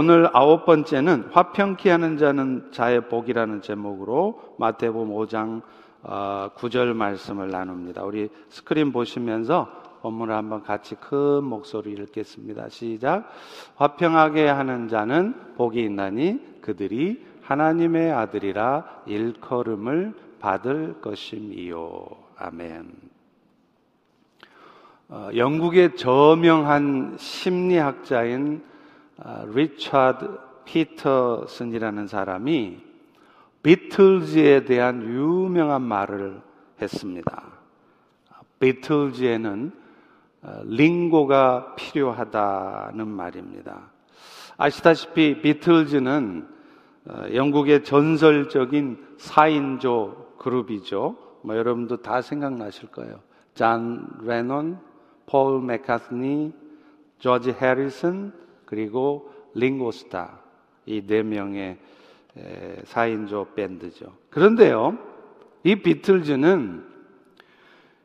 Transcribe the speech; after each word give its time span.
오늘 0.00 0.30
아홉 0.32 0.64
번째는 0.64 1.30
화평케 1.32 1.90
하는 1.90 2.18
자는 2.18 2.68
자의 2.70 3.00
복이라는 3.08 3.62
제목으로 3.62 4.54
마태복음 4.56 5.12
5장 5.12 5.62
9절 6.04 6.92
어, 6.92 6.94
말씀을 6.94 7.50
나눕니다. 7.50 8.04
우리 8.04 8.28
스크린 8.48 8.92
보시면서 8.92 9.66
본문을 10.02 10.32
한번 10.32 10.62
같이 10.62 10.94
큰 10.94 11.42
목소리 11.42 11.94
읽겠습니다. 11.94 12.68
시작. 12.68 13.28
화평하게 13.74 14.46
하는 14.46 14.86
자는 14.86 15.34
복이 15.56 15.82
있나니 15.82 16.60
그들이 16.60 17.26
하나님의 17.42 18.12
아들이라 18.12 19.02
일컬음을 19.06 20.14
받을 20.38 21.00
것임이요. 21.00 22.06
아멘. 22.36 22.92
어, 25.08 25.30
영국의 25.34 25.96
저명한 25.96 27.16
심리학자인 27.18 28.62
어, 28.62 28.77
리차드 29.52 30.38
피터슨이라는 30.64 32.06
사람이 32.06 32.78
비틀즈에 33.62 34.64
대한 34.64 35.02
유명한 35.02 35.82
말을 35.82 36.40
했습니다. 36.80 37.44
비틀즈에는 38.60 39.72
어, 40.40 40.60
링고가 40.64 41.74
필요하다는 41.74 43.08
말입니다. 43.08 43.90
아시다시피 44.56 45.40
비틀즈는 45.42 46.48
어, 47.06 47.24
영국의 47.34 47.82
전설적인 47.84 49.16
4인조 49.18 50.38
그룹이죠. 50.38 51.16
뭐 51.42 51.56
여러분도 51.56 51.98
다 52.02 52.22
생각나실 52.22 52.90
거예요. 52.90 53.20
잔 53.54 54.06
레논, 54.22 54.78
폴 55.26 55.60
맥카스니, 55.62 56.52
조지 57.18 57.50
해리슨, 57.50 58.32
그리고 58.68 59.32
링고스타 59.54 60.40
이 60.84 61.00
네 61.06 61.22
명의 61.22 61.78
4인조 62.84 63.54
밴드죠. 63.54 64.12
그런데요, 64.28 64.98
이 65.64 65.76
비틀즈는 65.76 66.84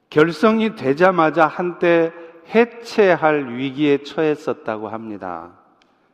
결성이 0.09 0.75
되자마자 0.75 1.47
한때 1.47 2.13
해체할 2.47 3.57
위기에 3.57 4.03
처했었다고 4.03 4.87
합니다. 4.87 5.51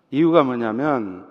이유가 0.10 0.44
뭐냐면 0.44 1.28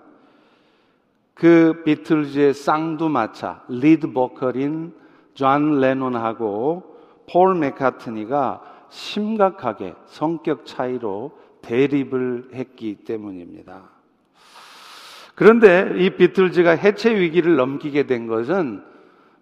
그 1.33 1.81
비틀즈의 1.83 2.53
쌍두마차 2.53 3.63
리드 3.67 4.13
보컬인 4.13 4.93
존 5.33 5.81
레논하고 5.81 6.97
폴 7.29 7.55
맥카트니가 7.55 8.61
심각하게 8.89 9.93
성격 10.05 10.65
차이로 10.65 11.37
대립을 11.61 12.49
했기 12.53 12.95
때문입니다. 12.95 13.89
그런데 15.35 15.93
이 15.97 16.09
비틀즈가 16.11 16.71
해체 16.71 17.17
위기를 17.17 17.55
넘기게 17.55 18.03
된 18.03 18.27
것은 18.27 18.83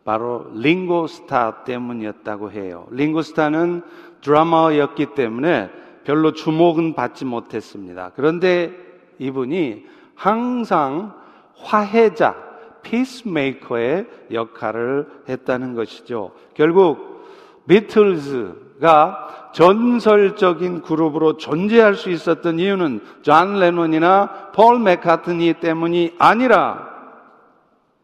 바로 0.03 0.49
링고스타 0.53 1.63
때문이었다고 1.63 2.51
해요. 2.51 2.87
링고스타는 2.91 3.81
드러머였기 4.21 5.07
때문에 5.15 5.69
별로 6.03 6.31
주목은 6.31 6.93
받지 6.93 7.25
못했습니다. 7.25 8.11
그런데 8.15 8.73
이분이 9.19 9.85
항상 10.15 11.13
화해자, 11.55 12.35
peacemaker의 12.83 14.07
역할을 14.31 15.07
했다는 15.27 15.73
것이죠. 15.73 16.31
결국 16.53 17.25
비틀즈가 17.67 19.46
전설적인 19.57 20.83
그룹으로 20.83 21.37
존재할 21.37 21.95
수 21.95 22.11
있었던 22.11 22.59
이유는 22.59 23.01
존 23.23 23.59
레논이나 23.59 24.51
폴 24.53 24.79
맥카트니 24.79 25.55
때문이 25.55 26.13
아니라 26.19 26.87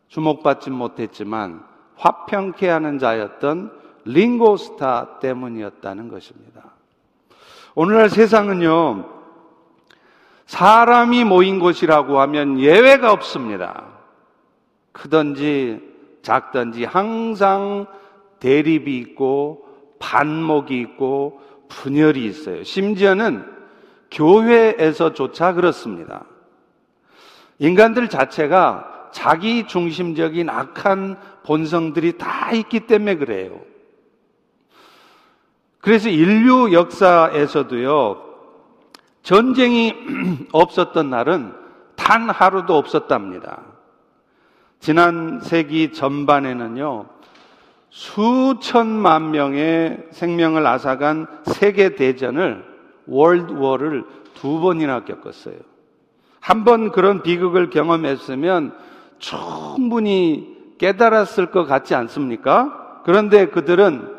주목받지 0.07 0.71
못했지만 0.71 1.63
화평케 1.95 2.67
하는 2.67 2.97
자였던 2.97 3.71
링고스타 4.05 5.19
때문이었다는 5.19 6.09
것입니다. 6.09 6.63
오늘날 7.75 8.09
세상은요, 8.09 9.05
사람이 10.47 11.23
모인 11.23 11.59
곳이라고 11.59 12.19
하면 12.21 12.59
예외가 12.59 13.11
없습니다. 13.11 13.89
크든지 14.91 15.81
작든지 16.23 16.85
항상 16.85 17.85
대립이 18.39 18.97
있고 18.97 19.72
반목이 20.03 20.77
있고 20.81 21.41
분열이 21.69 22.25
있어요. 22.25 22.63
심지어는 22.63 23.45
교회에서조차 24.11 25.53
그렇습니다. 25.53 26.25
인간들 27.57 28.09
자체가 28.09 29.09
자기 29.13 29.65
중심적인 29.65 30.49
악한 30.49 31.17
본성들이 31.45 32.17
다 32.17 32.51
있기 32.51 32.81
때문에 32.81 33.15
그래요. 33.15 33.61
그래서 35.79 36.09
인류 36.09 36.73
역사에서도요, 36.73 38.21
전쟁이 39.21 39.93
없었던 40.51 41.09
날은 41.09 41.53
단 41.95 42.29
하루도 42.29 42.75
없었답니다. 42.75 43.61
지난 44.79 45.39
세기 45.41 45.93
전반에는요, 45.93 47.05
수천만 47.93 49.29
명의 49.29 49.99
생명을 50.09 50.65
앗아간 50.65 51.27
세계 51.45 51.93
대전을 51.93 52.65
월드 53.05 53.53
워를 53.53 54.03
두 54.33 54.59
번이나 54.59 55.05
겪었어요. 55.05 55.57
한 56.39 56.63
번 56.63 56.91
그런 56.91 57.21
비극을 57.21 57.69
경험했으면 57.69 58.75
충분히 59.19 60.57
깨달았을 60.79 61.51
것 61.51 61.65
같지 61.65 61.93
않습니까? 61.93 63.01
그런데 63.05 63.45
그들은 63.45 64.09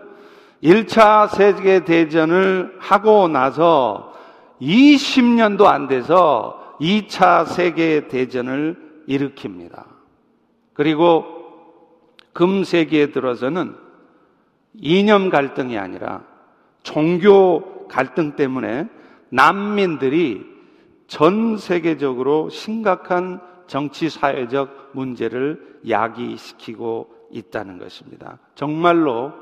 1차 0.63 1.29
세계 1.31 1.85
대전을 1.85 2.77
하고 2.79 3.27
나서 3.27 4.15
20년도 4.63 5.65
안 5.65 5.89
돼서 5.89 6.77
2차 6.81 7.47
세계 7.47 8.07
대전을 8.07 9.03
일으킵니다. 9.09 9.83
그리고 10.75 11.34
금세기에 12.35 13.13
들어서는 13.13 13.75
이념 14.75 15.31
갈등이 15.31 15.79
아니라 15.79 16.23
종교 16.83 17.87
갈등 17.89 18.37
때문에 18.37 18.89
난민들이 19.31 20.45
전 21.07 21.57
세계적으로 21.57 22.51
심각한 22.51 23.41
정치 23.67 24.11
사회적 24.11 24.91
문제를 24.93 25.79
야기시키고 25.89 27.09
있다는 27.31 27.79
것입니다. 27.79 28.39
정말로 28.55 29.33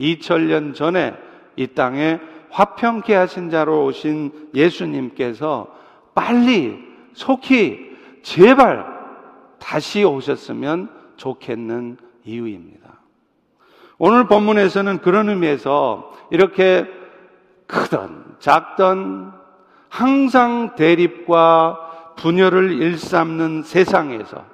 2000년 0.00 0.74
전에 0.74 1.14
이 1.56 1.66
땅에 1.68 2.20
화평케 2.50 3.14
하신 3.14 3.50
자로 3.50 3.86
오신 3.86 4.50
예수님께서 4.54 5.74
빨리 6.14 6.78
속히 7.12 7.96
제발 8.22 8.86
다시 9.58 10.04
오셨으면 10.04 10.90
좋겠는 11.16 12.05
이유입니다. 12.26 13.00
오늘 13.98 14.26
본문에서는 14.26 14.98
그런 14.98 15.28
의미에서 15.30 16.12
이렇게 16.30 16.86
크던 17.66 18.36
작던 18.38 19.32
항상 19.88 20.74
대립과 20.76 22.14
분열을 22.16 22.72
일삼는 22.72 23.62
세상에서 23.62 24.44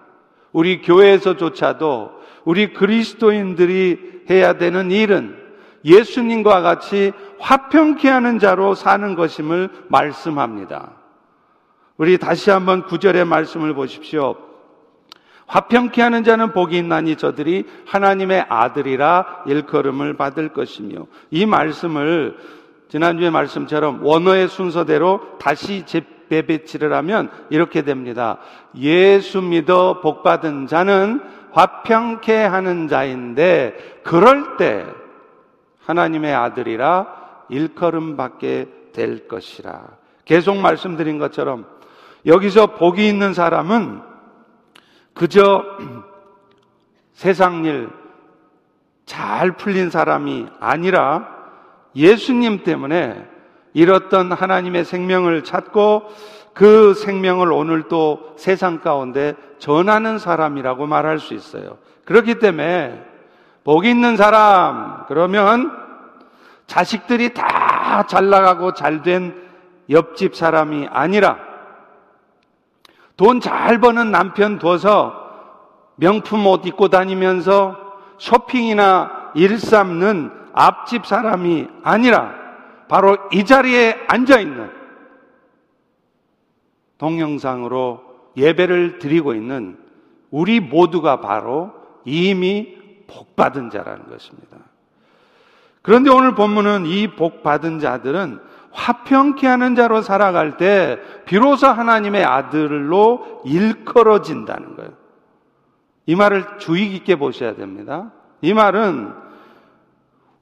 우리 0.53 0.83
교회에서조차도 0.83 2.23
우리 2.45 2.73
그리스도인들이 2.73 4.25
해야 4.31 4.59
되는 4.59 4.91
일은 4.91 5.37
예수님과 5.85 6.61
같이 6.61 7.13
화평케 7.41 8.09
하는 8.09 8.39
자로 8.39 8.75
사는 8.75 9.15
것임을 9.17 9.69
말씀합니다. 9.89 10.93
우리 11.97 12.19
다시 12.19 12.51
한번 12.51 12.85
구절의 12.85 13.25
말씀을 13.25 13.75
보십시오. 13.75 14.37
화평케 15.53 16.01
하는 16.01 16.25
자는 16.25 16.53
복이 16.53 16.79
있나니 16.79 17.17
저들이 17.17 17.67
하나님의 17.87 18.47
아들이라 18.49 19.43
일컬음을 19.47 20.15
받을 20.15 20.49
것이며 20.49 21.07
이 21.31 21.45
말씀을 21.45 22.39
지난주의 22.89 23.31
말씀처럼 23.31 24.03
원어의 24.03 24.49
순서대로 24.49 25.21
다시 25.39 25.85
재배치를 25.85 26.95
하면 26.95 27.31
이렇게 27.51 27.83
됩니다. 27.83 28.39
예수 28.79 29.43
믿어 29.43 30.01
복 30.01 30.23
받은 30.23 30.69
자는 30.69 31.21
화평케 31.53 32.35
하는 32.35 32.89
자인데 32.89 33.75
그럴 34.05 34.57
때 34.57 34.87
하나님의 35.85 36.33
아들이라 36.35 37.07
일컬음 37.51 38.17
받게 38.17 38.69
될 38.95 39.29
것이라. 39.29 39.83
계속 40.25 40.57
말씀드린 40.57 41.19
것처럼 41.19 41.67
여기서 42.25 42.69
복이 42.69 43.07
있는 43.07 43.35
사람은 43.35 44.12
그저 45.15 45.65
세상 47.13 47.65
일 47.65 48.03
잘 49.13 49.53
풀린 49.53 49.91
사람이 49.91 50.47
아니라 50.61 51.29
예수님 51.95 52.63
때문에 52.63 53.29
잃었던 53.75 54.33
하나님의 54.33 54.85
생명을 54.85 55.45
찾고 55.45 56.05
그 56.55 56.95
생명을 56.95 57.53
오늘 57.53 57.89
또 57.89 58.33
세상 58.37 58.81
가운데 58.81 59.35
전하는 59.59 60.19
사람이라고 60.19 60.87
말할 60.87 61.19
수 61.19 61.35
있어요. 61.35 61.79
그렇기 62.05 62.39
때문에 62.39 63.05
복 63.65 63.85
있는 63.85 64.17
사람, 64.17 65.05
그러면 65.09 65.71
자식들이 66.67 67.35
다 67.35 68.07
잘 68.09 68.31
나가고 68.31 68.73
잘 68.73 69.03
된 69.03 69.35
옆집 69.91 70.35
사람이 70.35 70.89
아니라 70.91 71.37
돈 73.23 73.39
잘 73.39 73.79
버는 73.79 74.11
남편 74.11 74.59
둬서 74.59 75.15
명품 75.95 76.45
옷 76.49 76.67
입고 76.67 76.89
다니면서 76.89 77.79
쇼핑이나 78.19 79.31
일 79.37 79.61
삼는 79.61 80.33
앞집 80.53 81.07
사람이 81.07 81.69
아니라 81.85 82.35
바로 82.89 83.17
이 83.33 83.45
자리에 83.45 83.97
앉아 84.09 84.41
있는 84.41 84.69
동영상으로 86.99 88.03
예배를 88.37 88.99
드리고 88.99 89.35
있는 89.35 89.79
우리 90.33 90.59
모두가 90.59 91.21
바로 91.21 91.71
이미 92.05 92.77
복 93.07 93.37
받은 93.37 93.71
자라는 93.71 94.09
것입니다. 94.11 94.57
그런데 95.83 96.11
오늘 96.11 96.35
본문은 96.35 96.87
이 96.87 97.07
복 97.07 97.45
받은 97.45 97.79
자들은 97.79 98.41
화평케 98.73 99.47
하는 99.47 99.75
자로 99.75 100.03
살아갈 100.03 100.57
때 100.57 100.99
비로소 101.27 101.67
하나님의 101.67 102.25
아들로 102.25 103.43
일컬어진다는 103.45 104.77
거예요. 104.77 104.91
이 106.07 106.17
말을 106.17 106.59
주의 106.59 106.89
깊게 106.89 107.17
보셔야 107.17 107.55
됩니다. 107.55 108.11
이 108.41 108.55
말은 108.55 109.13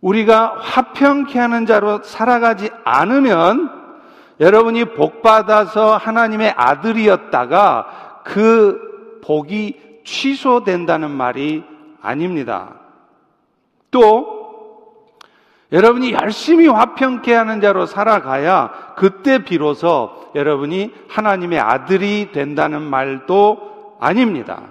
우리가 0.00 0.56
화평케 0.58 1.38
하는 1.38 1.66
자로 1.66 2.02
살아가지 2.02 2.70
않으면 2.84 3.70
여러분이 4.40 4.86
복 4.94 5.20
받아서 5.20 5.96
하나님의 5.98 6.54
아들이었다가 6.56 8.22
그 8.24 9.20
복이 9.22 10.00
취소된다는 10.04 11.10
말이 11.10 11.62
아닙니다. 12.00 12.76
또 13.90 14.39
여러분이 15.72 16.12
열심히 16.12 16.66
화평케 16.66 17.32
하는 17.32 17.60
자로 17.60 17.86
살아가야 17.86 18.94
그때 18.96 19.44
비로소 19.44 20.30
여러분이 20.34 20.92
하나님의 21.08 21.60
아들이 21.60 22.30
된다는 22.32 22.82
말도 22.82 23.96
아닙니다. 24.00 24.62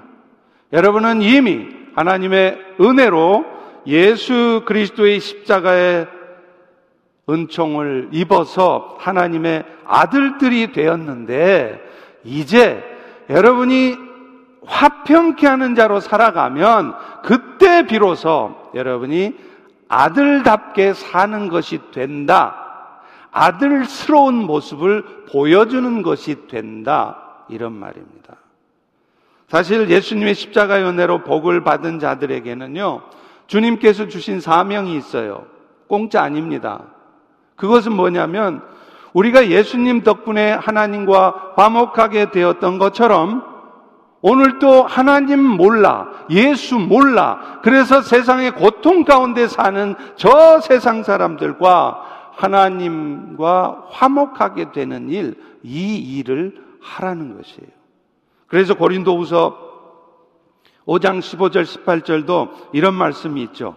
여러분은 0.74 1.22
이미 1.22 1.68
하나님의 1.96 2.75
은혜로 2.81 3.46
예수 3.88 4.63
그리스도의 4.66 5.19
십자가의 5.19 6.07
은총을 7.30 8.10
입어서 8.12 8.98
하나님의 9.00 9.63
아들들이 9.86 10.72
되었는데 10.72 11.81
이제 12.24 12.84
여러분이 13.30 13.95
화평케 14.66 15.48
하는 15.48 15.75
자로 15.75 16.00
살아가면 16.00 16.94
그때 17.24 17.86
비로소 17.86 18.56
여러분이 18.75 19.36
아들답게 19.89 20.94
사는 20.94 21.50
것이 21.50 21.80
된다. 21.91 22.56
아들스러운 23.31 24.36
모습을 24.36 25.25
보여주는 25.31 26.01
것이 26.01 26.47
된다. 26.47 27.18
이런 27.50 27.74
말입니다. 27.74 28.36
사실 29.47 29.89
예수님의 29.89 30.36
십자가의 30.36 30.86
은혜로 30.86 31.24
복을 31.24 31.63
받은 31.63 32.00
자들에게는요, 32.00 33.01
주님께서 33.47 34.07
주신 34.07 34.39
사명이 34.39 34.95
있어요. 34.95 35.47
공짜 35.88 36.21
아닙니다. 36.21 36.83
그것은 37.56 37.94
뭐냐면, 37.94 38.62
우리가 39.13 39.50
예수님 39.50 40.03
덕분에 40.03 40.51
하나님과 40.51 41.53
화목하게 41.56 42.30
되었던 42.30 42.77
것처럼, 42.77 43.44
오늘도 44.21 44.83
하나님 44.83 45.42
몰라, 45.42 46.07
예수 46.30 46.77
몰라, 46.77 47.60
그래서 47.63 48.01
세상의 48.01 48.51
고통 48.51 49.06
가운데 49.06 49.48
사는 49.48 49.95
저 50.18 50.60
세상 50.60 51.04
사람들과 51.04 52.31
하나님과 52.33 53.86
화목하게 53.89 54.71
되는 54.71 55.10
일, 55.10 55.36
이 55.63 56.18
일을 56.18 56.56
하라는 56.81 57.38
것이에요. 57.38 57.69
그래서 58.48 58.74
고린도후서 58.74 59.69
5장 60.86 61.19
15절 61.19 61.63
18절도 61.63 62.50
이런 62.74 62.95
말씀이 62.95 63.42
있죠. 63.44 63.75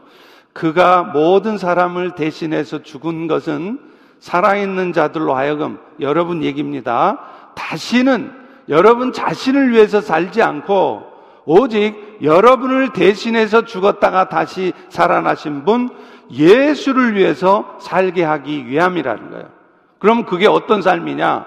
그가 0.53 1.03
모든 1.03 1.59
사람을 1.59 2.15
대신해서 2.15 2.83
죽은 2.83 3.27
것은 3.27 3.79
살아있는 4.21 4.93
자들로 4.93 5.35
하여금 5.35 5.79
여러분 6.01 6.43
얘기입니다. 6.43 7.19
다시는 7.55 8.42
여러분 8.69 9.13
자신을 9.13 9.73
위해서 9.73 10.01
살지 10.01 10.43
않고 10.43 11.03
오직 11.45 12.19
여러분을 12.23 12.93
대신해서 12.93 13.65
죽었다가 13.65 14.29
다시 14.29 14.73
살아나신 14.89 15.65
분 15.65 15.91
예수를 16.31 17.17
위해서 17.17 17.77
살게 17.81 18.23
하기 18.23 18.67
위함이라는 18.67 19.31
거예요. 19.31 19.49
그럼 19.99 20.25
그게 20.25 20.47
어떤 20.47 20.83
삶이냐? 20.83 21.47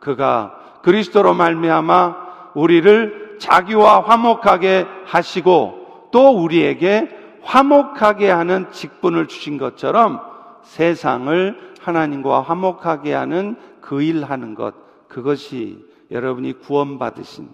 그가 0.00 0.54
그리스도로 0.82 1.34
말미암아 1.34 2.16
우리를 2.54 3.36
자기와 3.40 4.00
화목하게 4.02 4.86
하시고 5.06 6.08
또 6.12 6.30
우리에게 6.30 7.08
화목하게 7.42 8.30
하는 8.30 8.70
직분을 8.70 9.26
주신 9.26 9.58
것처럼 9.58 10.20
세상을 10.62 11.74
하나님과 11.80 12.40
화목하게 12.42 13.12
하는 13.12 13.56
그 13.80 14.00
일 14.00 14.24
하는 14.24 14.54
것, 14.54 14.74
그것이 15.08 15.84
여러분이 16.14 16.60
구원받으신 16.60 17.50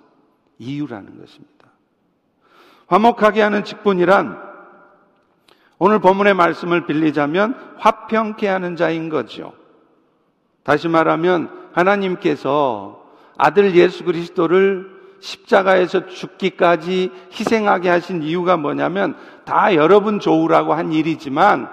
이유라는 0.59 1.19
것입니다. 1.19 1.67
화목하게 2.87 3.41
하는 3.41 3.65
직분이란 3.65 4.51
오늘 5.79 5.99
본문의 5.99 6.35
말씀을 6.35 6.85
빌리자면 6.85 7.57
화평케 7.79 8.47
하는 8.47 8.77
자인 8.77 9.09
거죠. 9.09 9.55
다시 10.63 10.89
말하면 10.89 11.71
하나님께서 11.73 13.03
아들 13.39 13.75
예수 13.75 14.05
그리스도를 14.05 15.01
십자가에서 15.21 16.07
죽기까지 16.07 17.11
희생하게 17.33 17.89
하신 17.89 18.23
이유가 18.23 18.59
뭐냐면 18.59 19.17
다 19.45 19.75
여러분 19.75 20.21
좋으라고 20.21 20.75
한 20.75 20.93
일이지만 20.93 21.69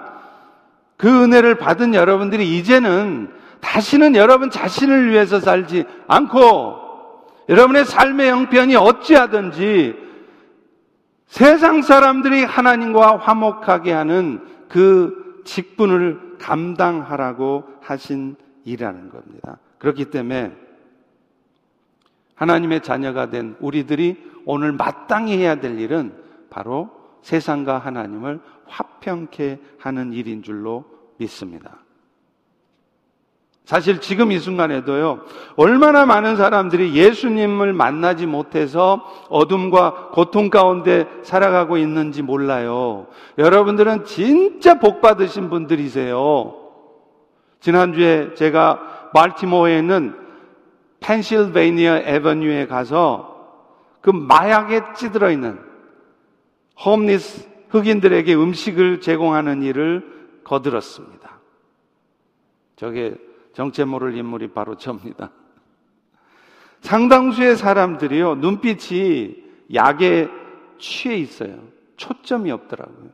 그 0.96 1.24
은혜를 1.24 1.56
받은 1.56 1.94
여러분들이 1.94 2.58
이제는 2.58 3.30
다시는 3.60 4.14
여러분 4.14 4.50
자신을 4.50 5.10
위해서 5.10 5.40
살지 5.40 5.84
않고 6.06 6.88
여러분의 7.48 7.84
삶의 7.84 8.30
형편이 8.30 8.76
어찌하든지 8.76 9.94
세상 11.26 11.82
사람들이 11.82 12.44
하나님과 12.44 13.18
화목하게 13.18 13.92
하는 13.92 14.40
그 14.68 15.42
직분을 15.44 16.36
감당하라고 16.38 17.64
하신 17.80 18.36
일이라는 18.64 19.10
겁니다. 19.10 19.58
그렇기 19.78 20.06
때문에 20.06 20.52
하나님의 22.34 22.82
자녀가 22.82 23.30
된 23.30 23.56
우리들이 23.60 24.16
오늘 24.44 24.72
마땅히 24.72 25.36
해야 25.36 25.56
될 25.56 25.78
일은 25.78 26.12
바로 26.50 26.90
세상과 27.22 27.78
하나님을 27.78 28.40
화평케 28.66 29.58
하는 29.78 30.12
일인 30.12 30.42
줄로 30.42 30.84
믿습니다. 31.16 31.78
사실 33.68 34.00
지금 34.00 34.32
이 34.32 34.38
순간에도요, 34.38 35.20
얼마나 35.56 36.06
많은 36.06 36.36
사람들이 36.36 36.94
예수님을 36.94 37.74
만나지 37.74 38.24
못해서 38.24 39.04
어둠과 39.28 40.08
고통 40.12 40.48
가운데 40.48 41.06
살아가고 41.22 41.76
있는지 41.76 42.22
몰라요. 42.22 43.08
여러분들은 43.36 44.06
진짜 44.06 44.78
복 44.78 45.02
받으신 45.02 45.50
분들이세요. 45.50 46.54
지난주에 47.60 48.32
제가 48.36 49.10
말티모어에 49.12 49.76
있는 49.80 50.16
펜실베이니아 51.00 51.98
에버뉴에 52.06 52.68
가서 52.68 53.36
그 54.00 54.08
마약에 54.08 54.80
찌들어 54.96 55.30
있는 55.30 55.58
홈리스 56.82 57.46
흑인들에게 57.68 58.34
음식을 58.34 59.02
제공하는 59.02 59.62
일을 59.62 60.40
거들었습니다. 60.44 61.38
저게 62.76 63.27
정체 63.58 63.84
모를 63.84 64.16
인물이 64.16 64.52
바로 64.52 64.76
접니다. 64.76 65.32
상당수의 66.82 67.56
사람들이요, 67.56 68.36
눈빛이 68.36 69.34
약에 69.74 70.28
취해 70.78 71.16
있어요. 71.16 71.58
초점이 71.96 72.52
없더라고요. 72.52 73.08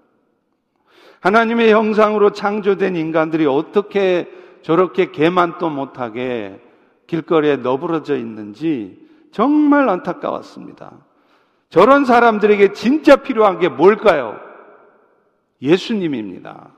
하나님의 1.20 1.72
형상으로 1.72 2.32
창조된 2.32 2.94
인간들이 2.94 3.46
어떻게 3.46 4.30
저렇게 4.60 5.12
개만도 5.12 5.70
못하게 5.70 6.60
길거리에 7.06 7.56
너부러져 7.56 8.18
있는지 8.18 9.02
정말 9.32 9.88
안타까웠습니다. 9.88 10.92
저런 11.70 12.04
사람들에게 12.04 12.74
진짜 12.74 13.16
필요한 13.16 13.58
게 13.58 13.70
뭘까요? 13.70 14.38
예수님입니다. 15.62 16.70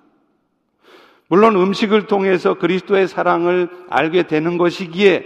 물론 1.28 1.56
음식을 1.56 2.06
통해서 2.06 2.54
그리스도의 2.54 3.09
사랑을 3.09 3.68
알게 3.90 4.25
되는 4.25 4.59
것이기에 4.59 5.25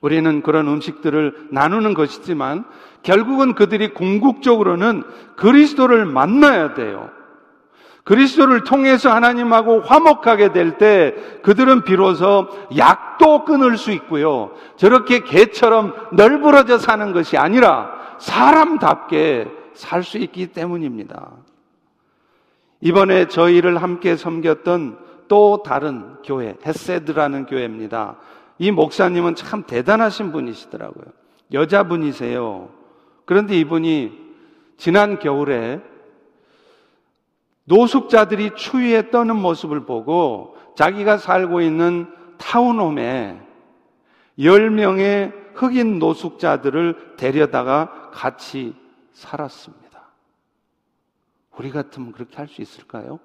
우리는 0.00 0.42
그런 0.42 0.66
음식들을 0.68 1.48
나누는 1.50 1.94
것이지만 1.94 2.64
결국은 3.02 3.54
그들이 3.54 3.92
궁극적으로는 3.92 5.02
그리스도를 5.36 6.06
만나야 6.06 6.74
돼요. 6.74 7.10
그리스도를 8.04 8.64
통해서 8.64 9.10
하나님하고 9.12 9.80
화목하게 9.82 10.52
될 10.52 10.78
때 10.78 11.14
그들은 11.42 11.84
비로소 11.84 12.48
약도 12.78 13.44
끊을 13.44 13.76
수 13.76 13.90
있고요. 13.92 14.52
저렇게 14.76 15.20
개처럼 15.20 15.94
널브러져 16.12 16.78
사는 16.78 17.12
것이 17.12 17.36
아니라 17.36 17.92
사람답게 18.18 19.48
살 19.74 20.02
수 20.02 20.18
있기 20.18 20.48
때문입니다. 20.48 21.30
이번에 22.80 23.28
저희를 23.28 23.82
함께 23.82 24.16
섬겼던 24.16 24.98
또 25.28 25.62
다른 25.62 26.16
교회, 26.24 26.56
헤세드라는 26.64 27.46
교회입니다. 27.46 28.16
이 28.58 28.70
목사님은 28.70 29.34
참 29.34 29.64
대단하신 29.66 30.32
분이시더라고요. 30.32 31.04
여자분이세요. 31.52 32.68
그런데 33.24 33.56
이분이 33.58 34.12
지난 34.76 35.18
겨울에 35.18 35.80
노숙자들이 37.64 38.52
추위에 38.56 39.10
떠는 39.10 39.36
모습을 39.36 39.84
보고 39.86 40.56
자기가 40.74 41.18
살고 41.18 41.60
있는 41.60 42.08
타운홈에 42.38 43.40
10명의 44.38 45.32
흑인 45.54 45.98
노숙자들을 45.98 47.16
데려다가 47.16 48.10
같이 48.12 48.74
살았습니다. 49.12 49.79
우리 51.60 51.70
같으면 51.70 52.12
그렇게 52.12 52.36
할 52.36 52.48
수 52.48 52.62
있을까요? 52.62 53.20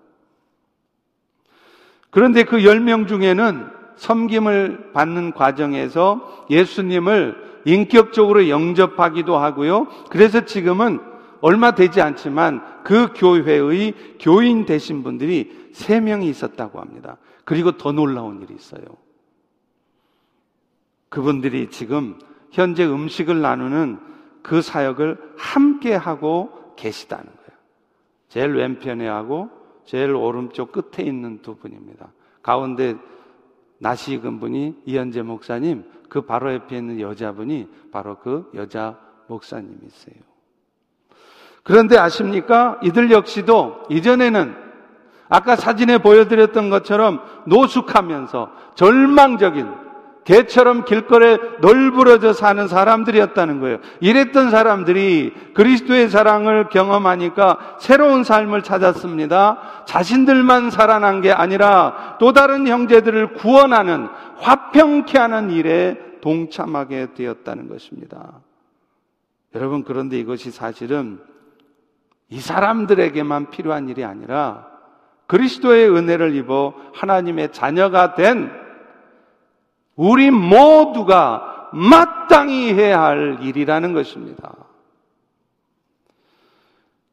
그런데 2.09 2.43
그 2.43 2.57
10명 2.57 3.07
중에는 3.07 3.69
섬김을 3.95 4.91
받는 4.91 5.31
과정에서 5.31 6.45
예수님을 6.49 7.61
인격적으로 7.63 8.49
영접하기도 8.49 9.37
하고요. 9.37 9.87
그래서 10.09 10.43
지금은 10.43 10.99
얼마 11.39 11.75
되지 11.75 12.01
않지만 12.01 12.83
그 12.83 13.13
교회의 13.15 13.93
교인 14.19 14.65
되신 14.65 15.03
분들이 15.03 15.69
3명이 15.73 16.25
있었다고 16.25 16.81
합니다. 16.81 17.17
그리고 17.45 17.77
더 17.77 17.93
놀라운 17.93 18.41
일이 18.41 18.53
있어요. 18.53 18.83
그분들이 21.07 21.69
지금 21.69 22.19
현재 22.51 22.85
음식을 22.85 23.39
나누는 23.41 23.99
그 24.41 24.61
사역을 24.61 25.35
함께 25.37 25.95
하고 25.95 26.73
계시다는 26.75 27.25
거예요. 27.25 27.44
제일 28.35 28.53
왼편에 28.53 29.07
하고 29.07 29.49
제일 29.85 30.13
오른쪽 30.13 30.73
끝에 30.73 31.07
있는 31.07 31.41
두 31.41 31.55
분입니다. 31.55 32.11
가운데 32.43 32.95
나시 33.77 34.15
익은 34.15 34.41
분이 34.41 34.81
이현재 34.83 35.21
목사님, 35.21 35.85
그 36.09 36.19
바로 36.19 36.53
옆에 36.53 36.75
있는 36.75 36.99
여자분이 36.99 37.69
바로 37.93 38.17
그 38.19 38.51
여자 38.53 38.99
목사님이세요. 39.27 40.15
그런데 41.63 41.97
아십니까? 41.97 42.77
이들 42.83 43.09
역시도 43.09 43.83
이전에는 43.89 44.53
아까 45.29 45.55
사진에 45.55 45.99
보여드렸던 45.99 46.69
것처럼 46.69 47.21
노숙하면서 47.47 48.51
절망적인 48.75 49.84
개처럼 50.25 50.85
길거리에 50.85 51.37
널브러져 51.61 52.33
사는 52.33 52.67
사람들이었다는 52.67 53.59
거예요. 53.59 53.77
이랬던 53.99 54.49
사람들이 54.49 55.33
그리스도의 55.53 56.09
사랑을 56.09 56.69
경험하니까 56.69 57.77
새로운 57.79 58.23
삶을 58.23 58.63
찾았습니다. 58.63 59.83
자신들만 59.85 60.71
살아난 60.71 61.21
게 61.21 61.31
아니라 61.31 62.17
또 62.19 62.33
다른 62.33 62.67
형제들을 62.67 63.33
구원하는 63.33 64.07
화평케 64.37 65.17
하는 65.17 65.51
일에 65.51 65.97
동참하게 66.21 67.13
되었다는 67.13 67.69
것입니다. 67.69 68.41
여러분, 69.53 69.83
그런데 69.83 70.17
이것이 70.17 70.49
사실은 70.49 71.19
이 72.29 72.39
사람들에게만 72.39 73.51
필요한 73.51 73.89
일이 73.89 74.03
아니라 74.03 74.65
그리스도의 75.27 75.87
은혜를 75.95 76.35
입어 76.35 76.73
하나님의 76.95 77.51
자녀가 77.51 78.15
된 78.15 78.64
우리 79.95 80.31
모두가 80.31 81.69
마땅히 81.73 82.73
해야 82.73 83.01
할 83.01 83.39
일이라는 83.41 83.93
것입니다. 83.93 84.53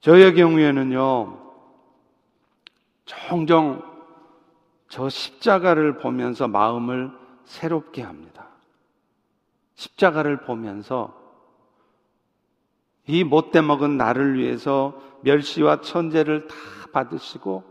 저의 0.01 0.35
경우에는요, 0.35 1.39
종종 3.05 3.83
저 4.89 5.09
십자가를 5.09 5.99
보면서 5.99 6.49
마음을 6.49 7.11
새롭게 7.45 8.03
합니다. 8.03 8.49
십자가를 9.75 10.43
보면서 10.43 11.15
이 13.07 13.25
못돼 13.25 13.62
먹은 13.62 13.97
나를 13.97 14.39
위해서 14.39 15.01
멸시와 15.23 15.81
천재를 15.81 16.47
다 16.47 16.55
받으시고 16.93 17.65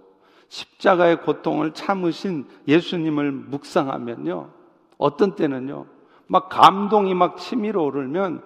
십자가의 0.49 1.21
고통을 1.21 1.73
참으신 1.73 2.47
예수님을 2.67 3.31
묵상하면요. 3.31 4.60
어떤 5.01 5.35
때는요, 5.35 5.87
막 6.27 6.47
감동이 6.47 7.15
막 7.15 7.37
치밀어 7.37 7.81
오르면 7.81 8.43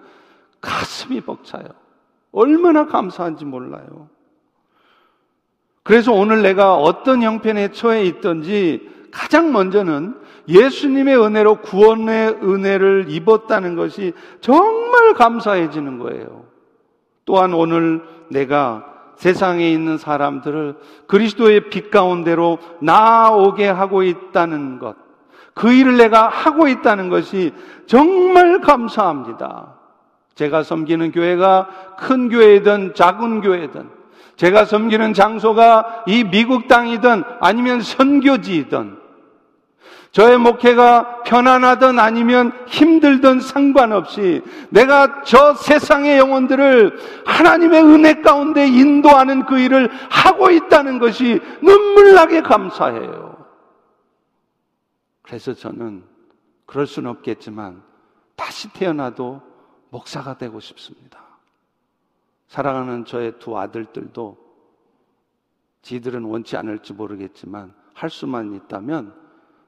가슴이 0.62 1.20
벅차요. 1.20 1.66
얼마나 2.32 2.86
감사한지 2.86 3.44
몰라요. 3.44 4.08
그래서 5.82 6.12
오늘 6.12 6.42
내가 6.42 6.76
어떤 6.76 7.22
형편에 7.22 7.72
처해 7.72 8.04
있든지 8.06 8.90
가장 9.12 9.52
먼저는 9.52 10.18
예수님의 10.48 11.22
은혜로 11.22 11.60
구원의 11.60 12.38
은혜를 12.42 13.06
입었다는 13.08 13.76
것이 13.76 14.14
정말 14.40 15.12
감사해지는 15.14 15.98
거예요. 15.98 16.44
또한 17.26 17.52
오늘 17.52 18.02
내가 18.30 18.84
세상에 19.16 19.70
있는 19.70 19.98
사람들을 19.98 20.76
그리스도의 21.06 21.68
빛 21.68 21.90
가운데로 21.90 22.58
나오게 22.80 23.68
하고 23.68 24.02
있다는 24.02 24.78
것. 24.78 25.05
그 25.56 25.72
일을 25.72 25.96
내가 25.96 26.28
하고 26.28 26.68
있다는 26.68 27.08
것이 27.08 27.50
정말 27.86 28.60
감사합니다. 28.60 29.72
제가 30.34 30.62
섬기는 30.62 31.12
교회가 31.12 31.68
큰 31.98 32.28
교회든 32.28 32.92
작은 32.94 33.40
교회든 33.40 33.88
제가 34.36 34.66
섬기는 34.66 35.14
장소가 35.14 36.04
이 36.06 36.24
미국 36.24 36.68
땅이든 36.68 37.24
아니면 37.40 37.80
선교지이든 37.80 38.98
저의 40.12 40.36
목회가 40.36 41.22
편안하든 41.22 41.98
아니면 41.98 42.52
힘들든 42.66 43.40
상관없이 43.40 44.42
내가 44.68 45.22
저 45.24 45.54
세상의 45.54 46.18
영혼들을 46.18 46.98
하나님의 47.24 47.82
은혜 47.82 48.20
가운데 48.20 48.66
인도하는 48.66 49.46
그 49.46 49.58
일을 49.58 49.90
하고 50.10 50.50
있다는 50.50 50.98
것이 50.98 51.40
눈물나게 51.62 52.42
감사해요. 52.42 53.35
그래서 55.26 55.52
저는 55.52 56.04
그럴 56.66 56.86
수는 56.86 57.10
없겠지만 57.10 57.82
다시 58.36 58.72
태어나도 58.72 59.42
목사가 59.90 60.38
되고 60.38 60.60
싶습니다. 60.60 61.20
사랑하는 62.46 63.04
저의 63.04 63.38
두 63.40 63.58
아들들도 63.58 64.38
지들은 65.82 66.24
원치 66.24 66.56
않을지 66.56 66.92
모르겠지만 66.92 67.74
할 67.92 68.08
수만 68.08 68.54
있다면 68.54 69.14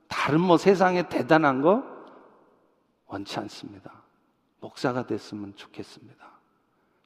다른 0.07 0.41
뭐 0.41 0.57
세상에 0.57 1.09
대단한 1.09 1.61
거 1.61 1.83
원치 3.07 3.39
않습니다. 3.41 4.03
목사가 4.61 5.07
됐으면 5.07 5.55
좋겠습니다. 5.57 6.29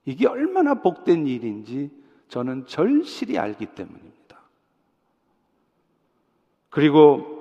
이게 0.04 0.26
얼마나 0.26 0.75
복된 0.75 1.26
일인지 1.26 1.90
저는 2.28 2.66
절실히 2.66 3.38
알기 3.38 3.66
때문입니다. 3.66 4.40
그리고 6.68 7.31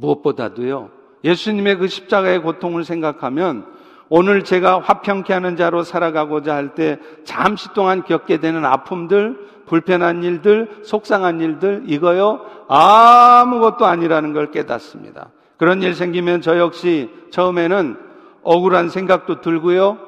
무엇보다도요, 0.00 0.90
예수님의 1.22 1.76
그 1.76 1.86
십자가의 1.86 2.42
고통을 2.42 2.84
생각하면 2.84 3.66
오늘 4.08 4.42
제가 4.42 4.80
화평케 4.80 5.32
하는 5.32 5.56
자로 5.56 5.84
살아가고자 5.84 6.54
할 6.54 6.74
때 6.74 6.98
잠시 7.24 7.72
동안 7.74 8.02
겪게 8.02 8.38
되는 8.40 8.64
아픔들, 8.64 9.38
불편한 9.66 10.24
일들, 10.24 10.80
속상한 10.82 11.40
일들, 11.40 11.84
이거요, 11.86 12.40
아무것도 12.66 13.86
아니라는 13.86 14.32
걸 14.32 14.50
깨닫습니다. 14.50 15.30
그런 15.58 15.82
일 15.82 15.94
생기면 15.94 16.40
저 16.40 16.58
역시 16.58 17.08
처음에는 17.30 17.96
억울한 18.42 18.88
생각도 18.88 19.40
들고요, 19.42 19.98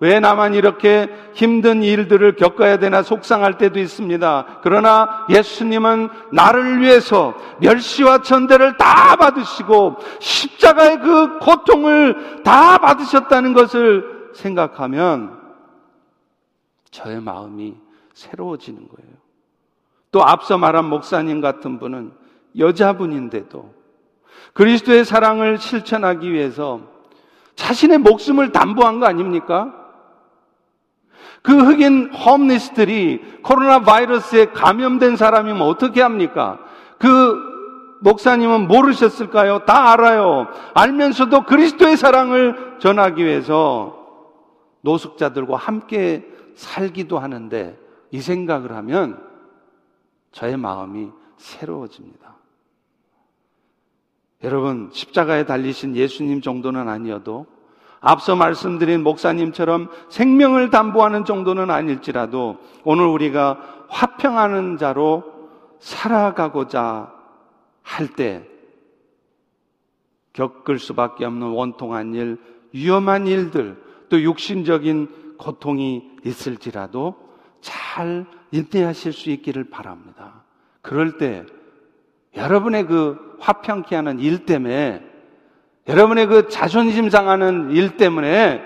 왜 0.00 0.18
나만 0.18 0.54
이렇게 0.54 1.08
힘든 1.34 1.82
일들을 1.82 2.36
겪어야 2.36 2.78
되나 2.78 3.02
속상할 3.02 3.58
때도 3.58 3.78
있습니다. 3.78 4.60
그러나 4.62 5.26
예수님은 5.28 6.08
나를 6.32 6.80
위해서 6.80 7.34
멸시와 7.60 8.22
천대를 8.22 8.78
다 8.78 9.16
받으시고 9.16 9.96
십자가의 10.18 11.00
그 11.00 11.38
고통을 11.40 12.42
다 12.42 12.78
받으셨다는 12.78 13.52
것을 13.52 14.30
생각하면 14.34 15.38
저의 16.90 17.20
마음이 17.20 17.76
새로워지는 18.14 18.88
거예요. 18.88 19.10
또 20.12 20.24
앞서 20.24 20.56
말한 20.56 20.86
목사님 20.86 21.42
같은 21.42 21.78
분은 21.78 22.12
여자분인데도 22.58 23.74
그리스도의 24.54 25.04
사랑을 25.04 25.58
실천하기 25.58 26.32
위해서 26.32 26.80
자신의 27.54 27.98
목숨을 27.98 28.50
담보한 28.52 28.98
거 28.98 29.06
아닙니까? 29.06 29.79
그 31.42 31.52
흑인 31.52 32.12
홈리스들이 32.12 33.40
코로나 33.42 33.80
바이러스에 33.80 34.46
감염된 34.46 35.16
사람이면 35.16 35.62
어떻게 35.62 36.02
합니까? 36.02 36.58
그 36.98 37.50
목사님은 38.02 38.66
모르셨을까요? 38.68 39.64
다 39.64 39.92
알아요. 39.92 40.48
알면서도 40.74 41.44
그리스도의 41.44 41.96
사랑을 41.96 42.76
전하기 42.78 43.24
위해서 43.24 43.96
노숙자들과 44.82 45.56
함께 45.56 46.26
살기도 46.54 47.18
하는데 47.18 47.78
이 48.10 48.20
생각을 48.20 48.72
하면 48.72 49.22
저의 50.32 50.56
마음이 50.56 51.10
새로워집니다. 51.36 52.36
여러분, 54.42 54.88
십자가에 54.92 55.44
달리신 55.44 55.96
예수님 55.96 56.40
정도는 56.40 56.88
아니어도 56.88 57.46
앞서 58.00 58.34
말씀드린 58.34 59.02
목사님처럼 59.02 59.90
생명을 60.08 60.70
담보하는 60.70 61.24
정도는 61.24 61.70
아닐지라도 61.70 62.58
오늘 62.84 63.06
우리가 63.06 63.86
화평하는 63.88 64.78
자로 64.78 65.24
살아가고자 65.80 67.12
할 67.82 68.08
때 68.08 68.50
겪을 70.32 70.78
수밖에 70.78 71.24
없는 71.24 71.48
원통한 71.48 72.14
일, 72.14 72.38
위험한 72.72 73.26
일들, 73.26 73.76
또 74.08 74.20
육신적인 74.20 75.36
고통이 75.38 76.08
있을지라도 76.24 77.14
잘 77.60 78.26
인내하실 78.52 79.12
수 79.12 79.30
있기를 79.30 79.70
바랍니다. 79.70 80.44
그럴 80.82 81.18
때 81.18 81.44
여러분의 82.36 82.86
그 82.86 83.36
화평케 83.40 83.94
하는 83.94 84.20
일 84.20 84.46
때문에 84.46 85.04
여러분의 85.88 86.26
그 86.26 86.48
자존심 86.48 87.10
상하는 87.10 87.70
일 87.70 87.96
때문에 87.96 88.62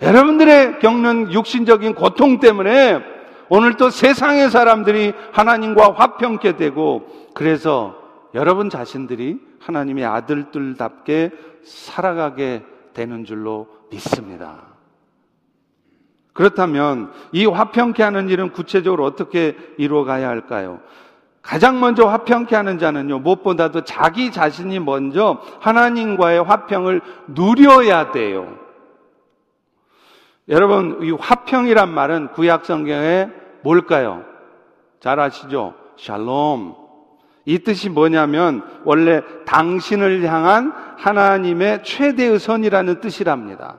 여러분들의 0.00 0.78
겪는 0.78 1.32
육신적인 1.32 1.94
고통 1.94 2.38
때문에 2.38 3.02
오늘 3.48 3.74
또 3.74 3.90
세상의 3.90 4.50
사람들이 4.50 5.12
하나님과 5.32 5.94
화평케 5.94 6.56
되고 6.56 7.06
그래서 7.34 7.96
여러분 8.34 8.70
자신들이 8.70 9.40
하나님의 9.60 10.04
아들들답게 10.04 11.30
살아가게 11.64 12.62
되는 12.92 13.24
줄로 13.24 13.66
믿습니다. 13.90 14.68
그렇다면 16.32 17.10
이 17.32 17.46
화평케 17.46 18.02
하는 18.02 18.28
일은 18.28 18.52
구체적으로 18.52 19.04
어떻게 19.04 19.56
이루어가야 19.76 20.28
할까요? 20.28 20.80
가장 21.48 21.80
먼저 21.80 22.06
화평케 22.06 22.54
하는 22.54 22.78
자는요, 22.78 23.20
무엇보다도 23.20 23.84
자기 23.84 24.30
자신이 24.30 24.80
먼저 24.80 25.40
하나님과의 25.60 26.42
화평을 26.42 27.00
누려야 27.28 28.12
돼요. 28.12 28.54
여러분, 30.50 30.98
이 31.02 31.10
화평이란 31.10 31.88
말은 31.88 32.32
구약 32.32 32.66
성경에 32.66 33.30
뭘까요? 33.62 34.24
잘 35.00 35.20
아시죠? 35.20 35.72
샬롬. 35.96 36.74
이 37.46 37.60
뜻이 37.60 37.88
뭐냐면 37.88 38.62
원래 38.84 39.22
당신을 39.46 40.22
향한 40.24 40.74
하나님의 40.98 41.82
최대의 41.82 42.40
선이라는 42.40 43.00
뜻이랍니다. 43.00 43.78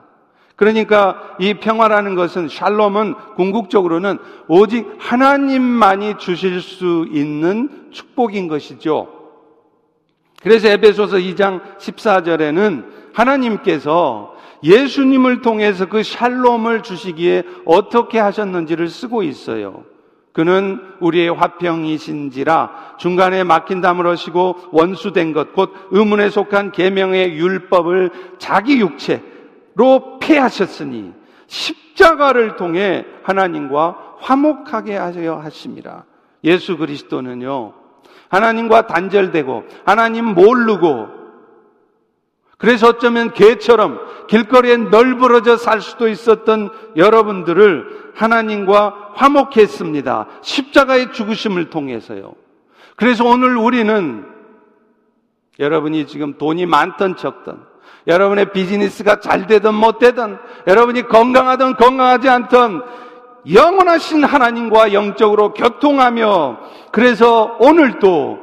그러니까 0.60 1.36
이 1.38 1.54
평화라는 1.54 2.14
것은 2.16 2.48
샬롬은 2.48 3.14
궁극적으로는 3.34 4.18
오직 4.46 4.86
하나님만이 4.98 6.18
주실 6.18 6.60
수 6.60 7.06
있는 7.10 7.88
축복인 7.92 8.46
것이죠. 8.46 9.08
그래서 10.42 10.68
에베소서 10.68 11.16
2장 11.16 11.78
14절에는 11.78 12.84
하나님께서 13.14 14.34
예수님을 14.62 15.40
통해서 15.40 15.86
그 15.86 16.02
샬롬을 16.02 16.82
주시기에 16.82 17.44
어떻게 17.64 18.18
하셨는지를 18.18 18.88
쓰고 18.88 19.22
있어요. 19.22 19.84
그는 20.34 20.78
우리의 21.00 21.30
화평이신지라 21.30 22.96
중간에 22.98 23.44
막힌 23.44 23.80
담을 23.80 24.06
하시고 24.06 24.56
원수된 24.72 25.32
것 25.32 25.54
곧 25.54 25.72
의문에 25.90 26.28
속한 26.28 26.72
계명의 26.72 27.32
율법을 27.38 28.10
자기 28.38 28.78
육체 28.78 29.29
로 29.80 30.18
패하셨으니 30.20 31.14
십자가를 31.46 32.56
통해 32.56 33.06
하나님과 33.22 34.16
화목하게 34.18 34.94
하려 34.94 35.38
하십니다. 35.38 36.04
예수 36.44 36.76
그리스도는요, 36.76 37.72
하나님과 38.28 38.86
단절되고, 38.86 39.64
하나님 39.86 40.26
모르고, 40.26 41.08
그래서 42.58 42.88
어쩌면 42.88 43.32
개처럼 43.32 43.98
길거리에 44.28 44.76
널브러져 44.76 45.56
살 45.56 45.80
수도 45.80 46.08
있었던 46.08 46.70
여러분들을 46.96 48.12
하나님과 48.14 49.12
화목했습니다. 49.14 50.26
십자가의 50.42 51.12
죽으심을 51.12 51.70
통해서요. 51.70 52.34
그래서 52.96 53.24
오늘 53.24 53.56
우리는 53.56 54.26
여러분이 55.58 56.06
지금 56.06 56.36
돈이 56.36 56.66
많던 56.66 57.16
적던 57.16 57.69
여러분의 58.06 58.52
비즈니스가 58.52 59.20
잘 59.20 59.46
되든 59.46 59.74
못 59.74 59.98
되든, 59.98 60.38
여러분이 60.66 61.08
건강하든 61.08 61.76
건강하지 61.76 62.28
않든, 62.28 62.82
영원하신 63.52 64.24
하나님과 64.24 64.92
영적으로 64.92 65.52
교통하며, 65.54 66.58
그래서 66.92 67.56
오늘도 67.60 68.38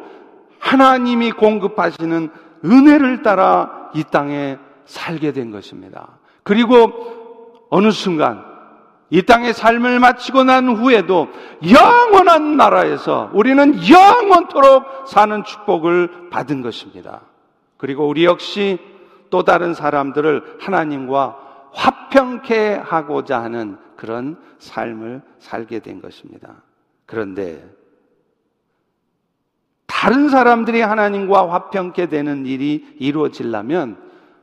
하나님이 0.60 1.32
공급하시는 1.32 2.30
은혜를 2.66 3.24
따라 3.24 3.90
이 3.94 4.04
땅에 4.04 4.58
살게 4.86 5.32
된 5.32 5.52
것입니다. 5.52 6.08
그리고 6.44 7.68
어느 7.70 7.92
순간 7.92 8.44
이 9.10 9.22
땅의 9.22 9.54
삶을 9.54 10.00
마치고 10.00 10.44
난 10.44 10.68
후에도 10.76 11.28
영원한 11.72 12.58
나라에서 12.58 13.30
우리는 13.34 13.80
영원토록 13.90 15.08
사는 15.08 15.44
축복을 15.44 16.30
받은 16.30 16.62
것입니다. 16.62 17.22
그리고 17.78 18.08
우리 18.08 18.26
역시 18.26 18.80
또 19.30 19.44
다른 19.44 19.74
사람들을 19.74 20.58
하나님과 20.60 21.38
화평케 21.74 22.76
하고자 22.84 23.44
하는 23.44 23.78
그런 23.96 24.38
삶을 24.60 25.22
살게 25.40 25.80
된 25.80 26.02
것입니다. 26.02 26.56
그런데 27.06 27.64
다른 29.86 30.30
사람들이 30.30 30.82
하나님과 30.82 31.50
화평케 31.52 32.08
되는 32.08 32.46
일이 32.46 32.86
이루어지려면 33.00 33.98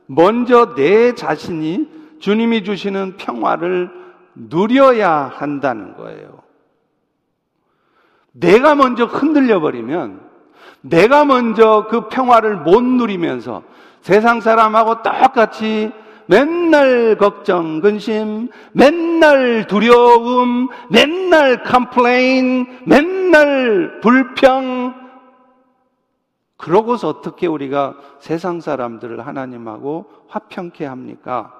먼저 0.05 0.75
내 0.75 1.15
자신이 1.15 1.89
주님이 2.19 2.63
주시는 2.63 3.17
평화를 3.17 3.89
누려야 4.35 5.11
한다는 5.11 5.95
거예요. 5.95 6.41
내가 8.31 8.75
먼저 8.75 9.05
흔들려 9.05 9.59
버리면 9.59 10.21
내가 10.81 11.25
먼저 11.25 11.87
그 11.89 12.09
평화를 12.09 12.57
못 12.57 12.83
누리면서 12.83 13.63
세상 14.05 14.39
사람하고 14.39 15.01
똑같이 15.01 15.91
맨날 16.27 17.17
걱정, 17.17 17.81
근심, 17.81 18.49
맨날 18.71 19.65
두려움, 19.65 20.67
맨날 20.91 21.63
complain, 21.63 22.67
맨날 22.85 23.99
불평. 24.01 24.93
그러고서 26.55 27.09
어떻게 27.09 27.47
우리가 27.47 27.95
세상 28.19 28.61
사람들을 28.61 29.25
하나님하고 29.25 30.05
화평케 30.27 30.85
합니까? 30.85 31.51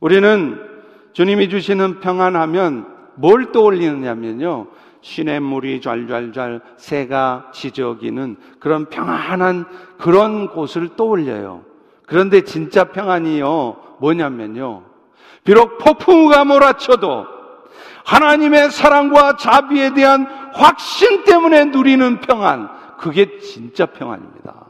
우리는 0.00 0.60
주님이 1.14 1.48
주시는 1.48 2.00
평안하면 2.00 2.86
뭘 3.14 3.52
떠올리느냐면요. 3.52 4.66
시냇물이 5.02 5.80
좔좔좔 5.80 6.60
새가 6.76 7.50
지저귀는 7.52 8.36
그런 8.58 8.86
평안한 8.86 9.66
그런 9.98 10.48
곳을 10.48 10.96
떠올려요. 10.96 11.64
그런데 12.06 12.42
진짜 12.42 12.84
평안이요. 12.84 13.98
뭐냐면요. 14.00 14.84
비록 15.44 15.78
폭풍우가 15.78 16.44
몰아쳐도 16.44 17.26
하나님의 18.04 18.70
사랑과 18.70 19.36
자비에 19.36 19.92
대한 19.94 20.26
확신 20.52 21.24
때문에 21.24 21.66
누리는 21.66 22.20
평안. 22.20 22.68
그게 22.98 23.38
진짜 23.38 23.86
평안입니다. 23.86 24.66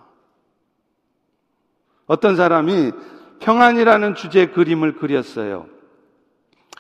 어떤 2.07 2.37
사람이 2.37 2.93
평안이라는 3.41 4.15
주제 4.15 4.47
그림을 4.47 4.97
그렸어요. 4.97 5.67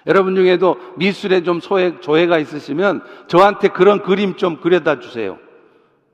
여러분 0.06 0.34
중에도 0.34 0.76
미술에 0.96 1.42
좀 1.42 1.60
소해, 1.60 2.00
조예가 2.00 2.38
있으시면 2.38 3.02
저한테 3.28 3.68
그런 3.68 4.02
그림 4.02 4.36
좀 4.36 4.56
그려다 4.60 4.98
주세요. 4.98 5.38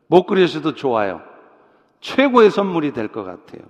못 0.09 0.25
그리셔도 0.27 0.75
좋아요. 0.75 1.23
최고의 2.01 2.51
선물이 2.51 2.93
될 2.93 3.09
것 3.09 3.25
같아요. 3.25 3.63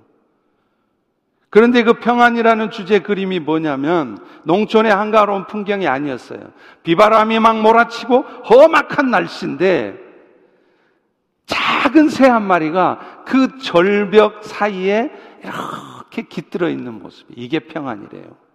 그런데 1.51 1.83
그 1.83 1.95
평안이라는 1.95 2.71
주제 2.71 2.99
그림이 2.99 3.41
뭐냐면 3.41 4.19
농촌의 4.43 4.93
한가로운 4.95 5.47
풍경이 5.47 5.87
아니었어요. 5.89 6.41
비바람이 6.83 7.39
막 7.39 7.61
몰아치고 7.63 8.19
험악한 8.51 9.11
날씨인데 9.11 9.99
작은 11.47 12.11
새 12.11 12.29
한 12.29 12.43
마리가 12.47 13.23
그 13.25 13.57
절벽 13.59 14.45
사이에 14.45 15.11
이렇게 15.43 16.23
깃들어 16.29 16.69
있는 16.69 17.01
모습. 17.01 17.27
이게 17.35 17.61
평안이래요. 17.61 18.48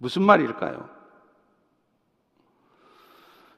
무슨 0.00 0.22
말일까요? 0.22 0.88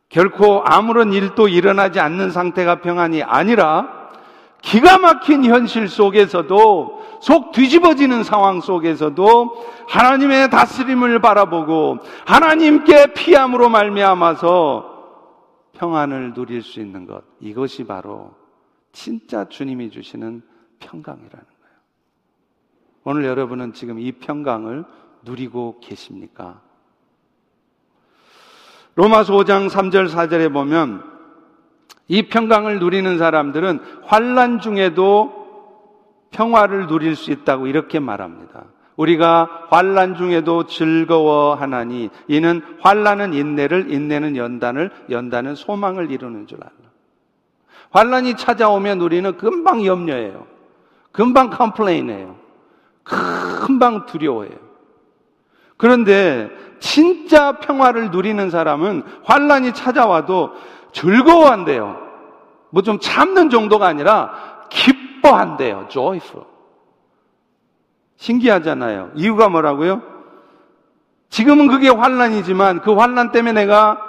결코 0.09 0.62
아무런 0.64 1.12
일도 1.12 1.48
일어나지 1.48 2.00
않는 2.00 2.31
상태가 2.33 2.83
평안이 2.83 3.22
아니라 3.22 4.11
기가 4.61 4.98
막힌 4.98 5.44
현실 5.44 5.88
속에서도 5.88 7.18
속 7.22 7.52
뒤집어지는 7.52 8.24
상황 8.24 8.61
속에서도 8.61 9.66
하나님의 9.88 10.50
다스림을 10.50 11.20
바라보고 11.20 11.98
하나님께 12.26 13.14
피함으로 13.14 13.68
말미암아서 13.68 14.92
평안을 15.72 16.35
누릴 16.35 16.62
수 16.62 16.81
있는 16.81 17.07
것 17.07 17.22
이것이 17.40 17.85
바로 17.85 18.35
진짜 18.92 19.48
주님이 19.48 19.90
주시는 19.90 20.42
평강이라는 20.81 21.31
거예요. 21.31 21.46
오늘 23.05 23.24
여러분은 23.24 23.72
지금 23.72 23.98
이 23.98 24.12
평강을 24.12 24.85
누리고 25.22 25.78
계십니까? 25.80 26.61
로마서 28.94 29.32
5장 29.35 29.70
3절 29.70 30.08
4절에 30.08 30.52
보면 30.52 31.02
이 32.08 32.28
평강을 32.28 32.78
누리는 32.78 33.18
사람들은 33.18 33.80
환란 34.04 34.61
중에도 34.61 35.42
평화를 36.30 36.87
누릴 36.87 37.16
수 37.16 37.30
있다고 37.30 37.66
이렇게 37.66 38.00
말합니다. 38.00 38.64
우리가 38.96 39.66
환란 39.70 40.16
중에도 40.16 40.66
즐거워하나니 40.66 42.11
이는 42.28 42.61
환란은 42.80 43.32
인내를 43.32 43.90
인내는 43.90 44.37
연단을 44.37 44.90
연단은 45.11 45.54
소망을 45.54 46.11
이루는 46.11 46.46
줄 46.46 46.58
알라. 46.62 46.72
환란이 47.90 48.37
찾아오면 48.37 49.00
우리는 49.00 49.37
금방 49.37 49.85
염려해요. 49.85 50.46
금방 51.12 51.50
컴플레인해요. 51.50 52.37
금방 53.02 54.06
두려워해요. 54.06 54.71
그런데 55.83 56.49
진짜 56.79 57.59
평화를 57.59 58.12
누리는 58.12 58.51
사람은 58.51 59.03
환란이 59.25 59.75
찾아와도 59.75 60.53
즐거워한대요. 60.92 61.99
뭐 62.71 62.83
좀 62.85 63.01
참는 63.01 63.51
정도가 63.51 63.88
아니라 63.88 64.31
기뻐한대요. 64.71 65.87
joyful. 65.88 66.47
신기하잖아요. 68.14 69.11
이유가 69.16 69.49
뭐라고요? 69.49 70.03
지금은 71.31 71.66
그게 71.66 71.88
환란이지만 71.88 72.83
그 72.83 72.95
환란 72.95 73.33
때문에 73.33 73.53
내가 73.62 74.01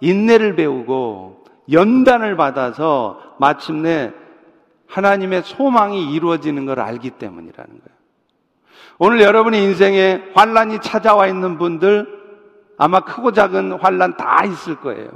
인내를 0.00 0.56
배우고 0.56 1.44
연단을 1.70 2.36
받아서 2.36 3.20
마침내 3.38 4.12
하나님의 4.88 5.44
소망이 5.44 6.12
이루어지는 6.12 6.66
걸 6.66 6.80
알기 6.80 7.10
때문이라는 7.10 7.70
거예요. 7.70 7.95
오늘 8.98 9.20
여러분의 9.20 9.62
인생에 9.62 10.22
환란이 10.34 10.80
찾아와 10.80 11.26
있는 11.26 11.58
분들 11.58 12.06
아마 12.78 13.00
크고 13.00 13.32
작은 13.32 13.72
환란 13.72 14.16
다 14.16 14.44
있을 14.44 14.76
거예요. 14.76 15.10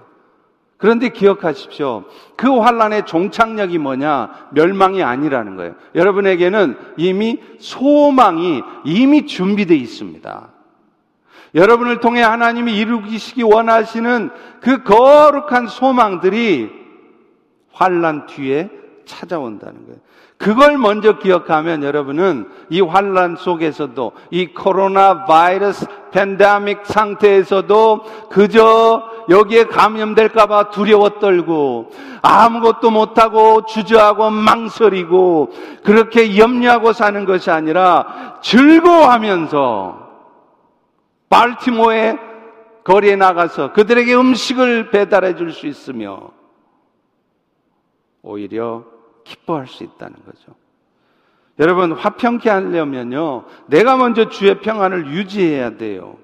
그런데 0.76 1.10
기억하십시오. 1.10 2.04
그 2.36 2.58
환란의 2.58 3.04
종착역이 3.04 3.76
뭐냐? 3.78 4.48
멸망이 4.52 5.02
아니라는 5.02 5.56
거예요. 5.56 5.74
여러분에게는 5.94 6.76
이미 6.96 7.38
소망이 7.58 8.62
이미 8.84 9.26
준비되어 9.26 9.76
있습니다. 9.76 10.48
여러분을 11.54 12.00
통해 12.00 12.22
하나님이 12.22 12.78
이루기시기 12.78 13.42
원하시는 13.42 14.30
그 14.62 14.82
거룩한 14.82 15.66
소망들이 15.66 16.70
환란 17.72 18.26
뒤에 18.26 18.70
찾아온다는 19.04 19.84
거예요. 19.84 19.98
그걸 20.40 20.79
먼저 20.79 21.18
기억하면 21.18 21.83
여러분은 21.83 22.48
이 22.70 22.81
환란 22.81 23.37
속에서도 23.37 24.12
이 24.31 24.46
코로나 24.55 25.26
바이러스 25.26 25.87
팬데믹 26.12 26.87
상태에서도 26.87 28.29
그저 28.31 29.03
여기에 29.29 29.64
감염될까봐 29.64 30.70
두려워 30.70 31.11
떨고 31.18 31.90
아무것도 32.22 32.90
못하고 32.90 33.66
주저하고 33.66 34.31
망설이고 34.31 35.50
그렇게 35.85 36.38
염려하고 36.38 36.94
사는 36.94 37.26
것이 37.26 37.50
아니라 37.50 38.38
즐거워하면서 38.40 40.09
발티모의 41.29 42.18
거리에 42.85 43.14
나가서 43.16 43.74
그들에게 43.74 44.14
음식을 44.16 44.90
배달해 44.90 45.37
줄 45.37 45.53
수 45.53 45.66
있으며 45.66 46.31
오히려 48.22 48.99
기뻐할 49.24 49.66
수 49.66 49.85
있다는 49.85 50.16
거죠. 50.24 50.54
여러분, 51.59 51.92
화평케 51.92 52.48
하려면요, 52.48 53.44
내가 53.66 53.96
먼저 53.96 54.28
주의 54.28 54.59
평안을 54.61 55.09
유지해야 55.09 55.76
돼요. 55.76 56.16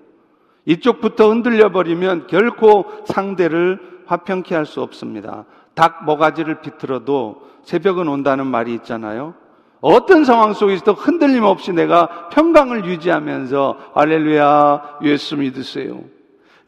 이쪽부터 0.64 1.28
흔들려 1.28 1.70
버리면 1.70 2.26
결코 2.26 2.86
상대를 3.06 4.02
화평케 4.06 4.54
할 4.54 4.66
수 4.66 4.80
없습니다. 4.82 5.44
닭 5.74 6.04
모가지를 6.04 6.60
비틀어도 6.60 7.42
새벽은 7.64 8.08
온다는 8.08 8.46
말이 8.46 8.74
있잖아요. 8.74 9.34
어떤 9.80 10.24
상황 10.24 10.54
속에서도 10.54 10.94
흔들림 10.94 11.44
없이 11.44 11.72
내가 11.72 12.28
평강을 12.30 12.86
유지하면서 12.86 13.92
할렐루야 13.94 14.98
예수 15.02 15.36
믿으세요. 15.36 16.02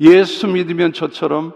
예수 0.00 0.46
믿으면 0.46 0.92
저처럼 0.92 1.52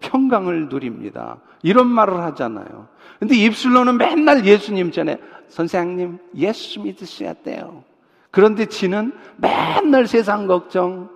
평강을 0.00 0.68
누립니다. 0.68 1.38
이런 1.62 1.88
말을 1.88 2.20
하잖아요. 2.22 2.88
근데 3.22 3.36
입술로는 3.36 3.98
맨날 3.98 4.44
예수님 4.44 4.90
전에 4.90 5.16
선생님 5.46 6.18
예수 6.34 6.80
믿으셔야 6.80 7.34
돼요. 7.34 7.84
그런데 8.32 8.66
지는 8.66 9.12
맨날 9.36 10.08
세상 10.08 10.48
걱정, 10.48 11.08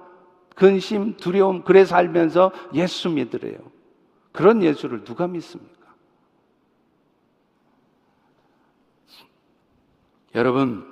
근심, 0.54 1.16
두려움 1.16 1.62
그래 1.62 1.84
살면서 1.84 2.52
예수 2.74 3.10
믿으래요. 3.10 3.58
그런 4.30 4.62
예수를 4.62 5.02
누가 5.02 5.26
믿습니까? 5.26 5.74
여러분 10.36 10.86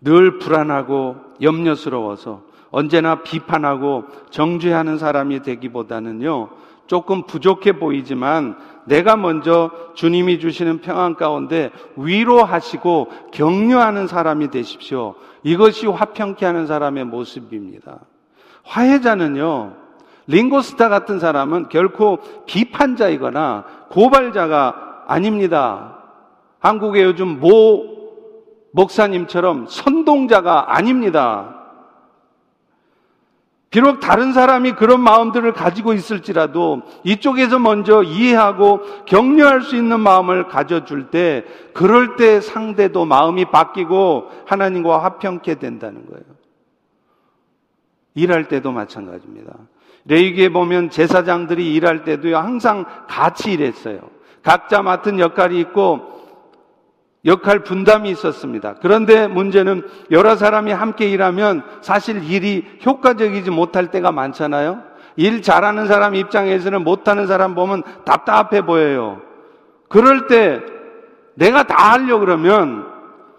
늘 0.00 0.40
불안하고 0.40 1.14
염려스러워서 1.40 2.42
언제나 2.72 3.22
비판하고 3.22 4.06
정죄하는 4.30 4.98
사람이 4.98 5.42
되기보다는요, 5.42 6.50
조금 6.88 7.22
부족해 7.24 7.78
보이지만 7.78 8.58
내가 8.88 9.16
먼저 9.16 9.70
주님이 9.94 10.40
주시는 10.40 10.80
평안 10.80 11.14
가운데 11.14 11.70
위로하시고 11.96 13.08
격려하는 13.32 14.06
사람이 14.06 14.50
되십시오. 14.50 15.14
이것이 15.42 15.86
화평케 15.86 16.44
하는 16.44 16.66
사람의 16.66 17.04
모습입니다. 17.04 18.00
화해자는요, 18.64 19.74
링고스타 20.26 20.88
같은 20.88 21.18
사람은 21.18 21.68
결코 21.68 22.18
비판자이거나 22.46 23.64
고발자가 23.90 25.04
아닙니다. 25.06 25.98
한국의 26.58 27.04
요즘 27.04 27.40
모 27.40 27.98
목사님처럼 28.72 29.66
선동자가 29.68 30.76
아닙니다. 30.76 31.57
비록 33.70 34.00
다른 34.00 34.32
사람이 34.32 34.72
그런 34.72 35.00
마음들을 35.00 35.52
가지고 35.52 35.92
있을지라도 35.92 36.82
이쪽에서 37.04 37.58
먼저 37.58 38.02
이해하고 38.02 38.80
격려할 39.04 39.60
수 39.60 39.76
있는 39.76 40.00
마음을 40.00 40.48
가져줄 40.48 41.10
때 41.10 41.44
그럴 41.74 42.16
때 42.16 42.40
상대도 42.40 43.04
마음이 43.04 43.46
바뀌고 43.46 44.30
하나님과 44.46 45.02
화평케 45.04 45.56
된다는 45.56 46.06
거예요. 46.06 46.24
일할 48.14 48.48
때도 48.48 48.72
마찬가지입니다. 48.72 49.52
레이기에 50.06 50.48
보면 50.48 50.88
제사장들이 50.88 51.74
일할 51.74 52.04
때도 52.04 52.34
항상 52.36 52.86
같이 53.06 53.52
일했어요. 53.52 54.00
각자 54.42 54.80
맡은 54.80 55.18
역할이 55.20 55.60
있고 55.60 56.17
역할 57.28 57.60
분담이 57.60 58.10
있었습니다. 58.10 58.74
그런데 58.80 59.28
문제는 59.28 59.86
여러 60.10 60.34
사람이 60.34 60.72
함께 60.72 61.08
일하면 61.08 61.62
사실 61.82 62.24
일이 62.24 62.64
효과적이지 62.84 63.50
못할 63.50 63.90
때가 63.90 64.10
많잖아요. 64.10 64.82
일 65.16 65.42
잘하는 65.42 65.86
사람 65.86 66.14
입장에서는 66.14 66.82
못하는 66.82 67.26
사람 67.26 67.54
보면 67.54 67.82
답답해 68.04 68.62
보여요. 68.62 69.20
그럴 69.88 70.26
때 70.26 70.60
내가 71.34 71.64
다 71.64 71.92
하려고 71.92 72.20
그러면 72.20 72.86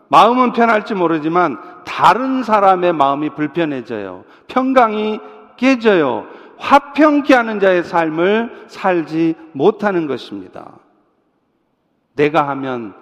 마음은 0.10 0.54
편할지 0.54 0.94
모르지만 0.94 1.58
다른 1.86 2.44
사람의 2.44 2.94
마음이 2.94 3.32
불편해져요. 3.32 4.24
평강이 4.48 5.20
깨져요. 5.58 6.28
화평케 6.58 7.34
하는 7.34 7.60
자의 7.60 7.84
삶을 7.84 8.66
살지 8.68 9.36
못하는 9.54 10.08
것입니다. 10.08 10.74
내가 12.16 12.48
하면 12.50 12.94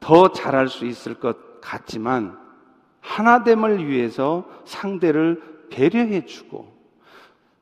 더 0.00 0.32
잘할 0.32 0.68
수 0.68 0.86
있을 0.86 1.14
것 1.14 1.60
같지만 1.60 2.38
하나됨을 3.00 3.86
위해서 3.86 4.48
상대를 4.64 5.42
배려해 5.70 6.24
주고 6.24 6.76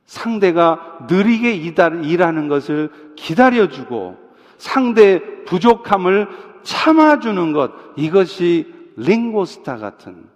상대가 0.05 0.99
느리게 1.09 1.53
일하는 1.53 2.47
것을 2.47 3.13
기다려 3.15 3.67
주고 3.67 4.17
상대 4.57 5.43
부족함을 5.45 6.27
참아주는 6.63 7.53
것 7.53 7.71
이것이 7.95 8.73
링고스타 8.95 9.77
같은 9.77 10.27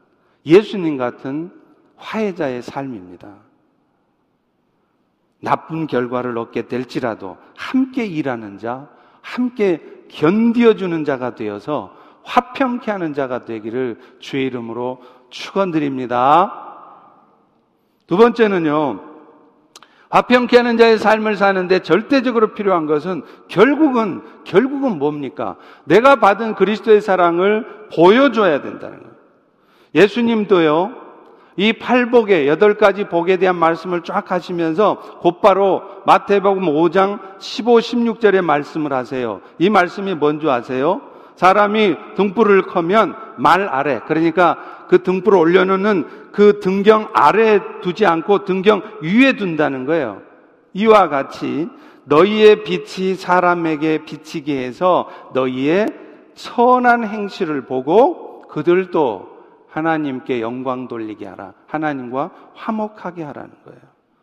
예수님 0.45 0.97
같은 0.97 1.51
화해자의 1.97 2.61
삶입니다. 2.61 3.35
나쁜 5.39 5.87
결과를 5.87 6.37
얻게 6.37 6.67
될지라도 6.67 7.37
함께 7.55 8.05
일하는 8.05 8.57
자, 8.57 8.89
함께 9.21 9.81
견디어주는 10.11 11.05
자가 11.05 11.35
되어서 11.35 11.95
화평케 12.23 12.91
하는 12.91 13.13
자가 13.13 13.45
되기를 13.45 13.99
주의 14.19 14.45
이름으로 14.45 15.01
축원드립니다. 15.29 16.67
두 18.07 18.17
번째는요. 18.17 19.11
화평케 20.09 20.57
하는 20.57 20.77
자의 20.77 20.97
삶을 20.97 21.37
사는데 21.37 21.79
절대적으로 21.79 22.53
필요한 22.53 22.85
것은 22.85 23.23
결국은 23.47 24.21
결국은 24.43 24.99
뭡니까? 24.99 25.55
내가 25.85 26.17
받은 26.17 26.55
그리스도의 26.55 26.99
사랑을 26.99 27.87
보여줘야 27.95 28.61
된다는 28.61 28.99
거예요. 28.99 29.11
예수님도요. 29.95 31.00
이 31.57 31.73
팔복의 31.73 32.47
여덟 32.47 32.75
가지 32.75 33.05
복에 33.05 33.37
대한 33.37 33.55
말씀을 33.57 34.03
쫙 34.03 34.31
하시면서 34.31 35.19
곧바로 35.19 35.83
마태복음 36.05 36.63
5장 36.63 37.19
15, 37.39 37.75
16절에 37.79 38.41
말씀을 38.41 38.93
하세요. 38.93 39.41
이 39.59 39.69
말씀이 39.69 40.15
뭔지 40.15 40.49
아세요? 40.49 41.01
사람이 41.35 41.95
등불을 42.15 42.63
커면 42.63 43.15
말 43.37 43.67
아래, 43.67 43.99
그러니까 44.05 44.57
그 44.87 45.03
등불을 45.03 45.37
올려놓는 45.37 46.05
그 46.31 46.59
등경 46.59 47.09
아래에 47.13 47.59
두지 47.81 48.05
않고 48.05 48.45
등경 48.45 48.81
위에 49.01 49.33
둔다는 49.33 49.85
거예요. 49.85 50.21
이와 50.73 51.09
같이 51.09 51.67
너희의 52.05 52.63
빛이 52.63 53.15
사람에게 53.15 54.05
비치게 54.05 54.65
해서 54.65 55.09
너희의 55.33 55.87
선한 56.35 57.07
행실을 57.07 57.61
보고 57.61 58.41
그들도 58.47 59.30
하나님께 59.71 60.41
영광 60.41 60.87
돌리게 60.87 61.25
하라. 61.25 61.53
하나님과 61.67 62.31
화목하게 62.53 63.23
하라는 63.23 63.51
거예요. 63.65 63.79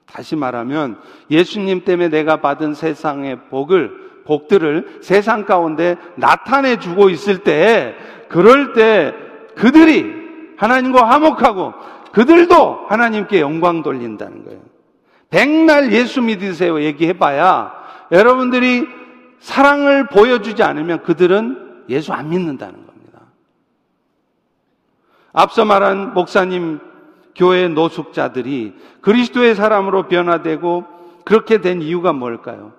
다시 0.07 0.37
말하면 0.37 1.01
예수님 1.31 1.85
때문에 1.85 2.09
내가 2.09 2.41
받은 2.41 2.75
세상의 2.75 3.49
복을 3.51 4.09
복들을 4.27 5.01
세상 5.03 5.45
가운데 5.45 5.97
나타내 6.17 6.79
주고 6.79 7.09
있을 7.11 7.39
때 7.39 7.95
그럴 8.29 8.75
때 8.75 9.15
그들이 9.57 10.07
하나님과 10.59 11.09
화목하고 11.09 11.73
그들도 12.13 12.87
하나님께 12.89 13.41
영광 13.41 13.83
돌린다는 13.83 14.45
거예요. 14.45 14.61
백날 15.31 15.93
예수 15.93 16.23
믿으세요 16.23 16.83
얘기해 16.83 17.15
봐야 17.15 17.73
여러분들이 18.11 18.87
사랑을 19.41 20.07
보여주지 20.07 20.63
않으면 20.63 21.03
그들은 21.03 21.85
예수 21.89 22.13
안 22.13 22.31
믿는다는 22.31 22.75
거예요. 22.75 22.88
앞서 25.39 25.65
말한 25.65 26.15
목사님 26.15 26.81
교회 27.37 27.69
노숙자들이 27.69 28.75
그리스도의 29.03 29.55
사람으로 29.55 30.09
변화되고 30.09 30.85
그렇게 31.25 31.61
된 31.61 31.81
이유가 31.81 32.13
뭘까요? 32.13 32.73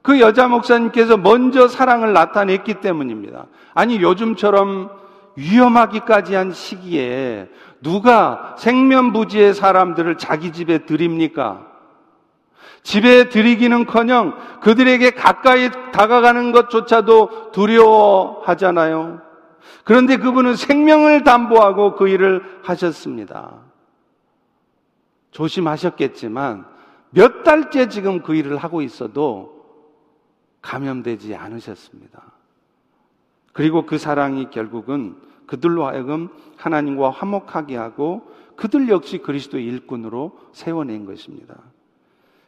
그 0.00 0.18
여자 0.18 0.48
목사님께서 0.48 1.18
먼저 1.18 1.68
사랑을 1.68 2.14
나타냈기 2.14 2.80
때문입니다. 2.80 3.44
아니, 3.74 4.00
요즘처럼 4.00 4.88
위험하기까지 5.36 6.34
한 6.34 6.52
시기에 6.52 7.50
누가 7.82 8.54
생면부지의 8.56 9.52
사람들을 9.52 10.16
자기 10.16 10.52
집에 10.52 10.86
들입니까? 10.86 11.66
집에 12.82 13.28
들이기는 13.28 13.84
커녕 13.84 14.34
그들에게 14.62 15.10
가까이 15.10 15.68
다가가는 15.92 16.52
것조차도 16.52 17.50
두려워하잖아요. 17.52 19.25
그런데 19.84 20.16
그분은 20.16 20.56
생명을 20.56 21.24
담보하고 21.24 21.94
그 21.94 22.08
일을 22.08 22.60
하셨습니다. 22.62 23.62
조심하셨겠지만 25.30 26.66
몇 27.10 27.42
달째 27.44 27.88
지금 27.88 28.22
그 28.22 28.34
일을 28.34 28.56
하고 28.56 28.82
있어도 28.82 29.64
감염되지 30.62 31.34
않으셨습니다. 31.34 32.22
그리고 33.52 33.86
그 33.86 33.98
사랑이 33.98 34.50
결국은 34.50 35.16
그들로 35.46 35.86
하여금 35.86 36.28
하나님과 36.56 37.10
화목하게 37.10 37.76
하고 37.76 38.30
그들 38.56 38.88
역시 38.88 39.18
그리스도 39.18 39.58
일꾼으로 39.58 40.38
세워낸 40.52 41.04
것입니다. 41.04 41.56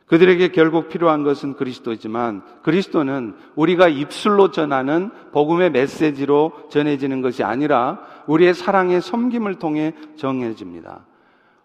그들에게 0.09 0.49
결국 0.49 0.89
필요한 0.89 1.23
것은 1.23 1.55
그리스도지만 1.55 2.43
그리스도는 2.63 3.35
우리가 3.55 3.89
입술로 3.89 4.51
전하는 4.51 5.11
복음의 5.33 5.71
메시지로 5.71 6.53
전해지는 6.71 7.21
것이 7.21 7.45
아니라 7.45 8.01
우리의 8.27 8.55
사랑의 8.55 9.03
섬김을 9.03 9.57
통해 9.57 9.95
정해집니다. 10.17 11.01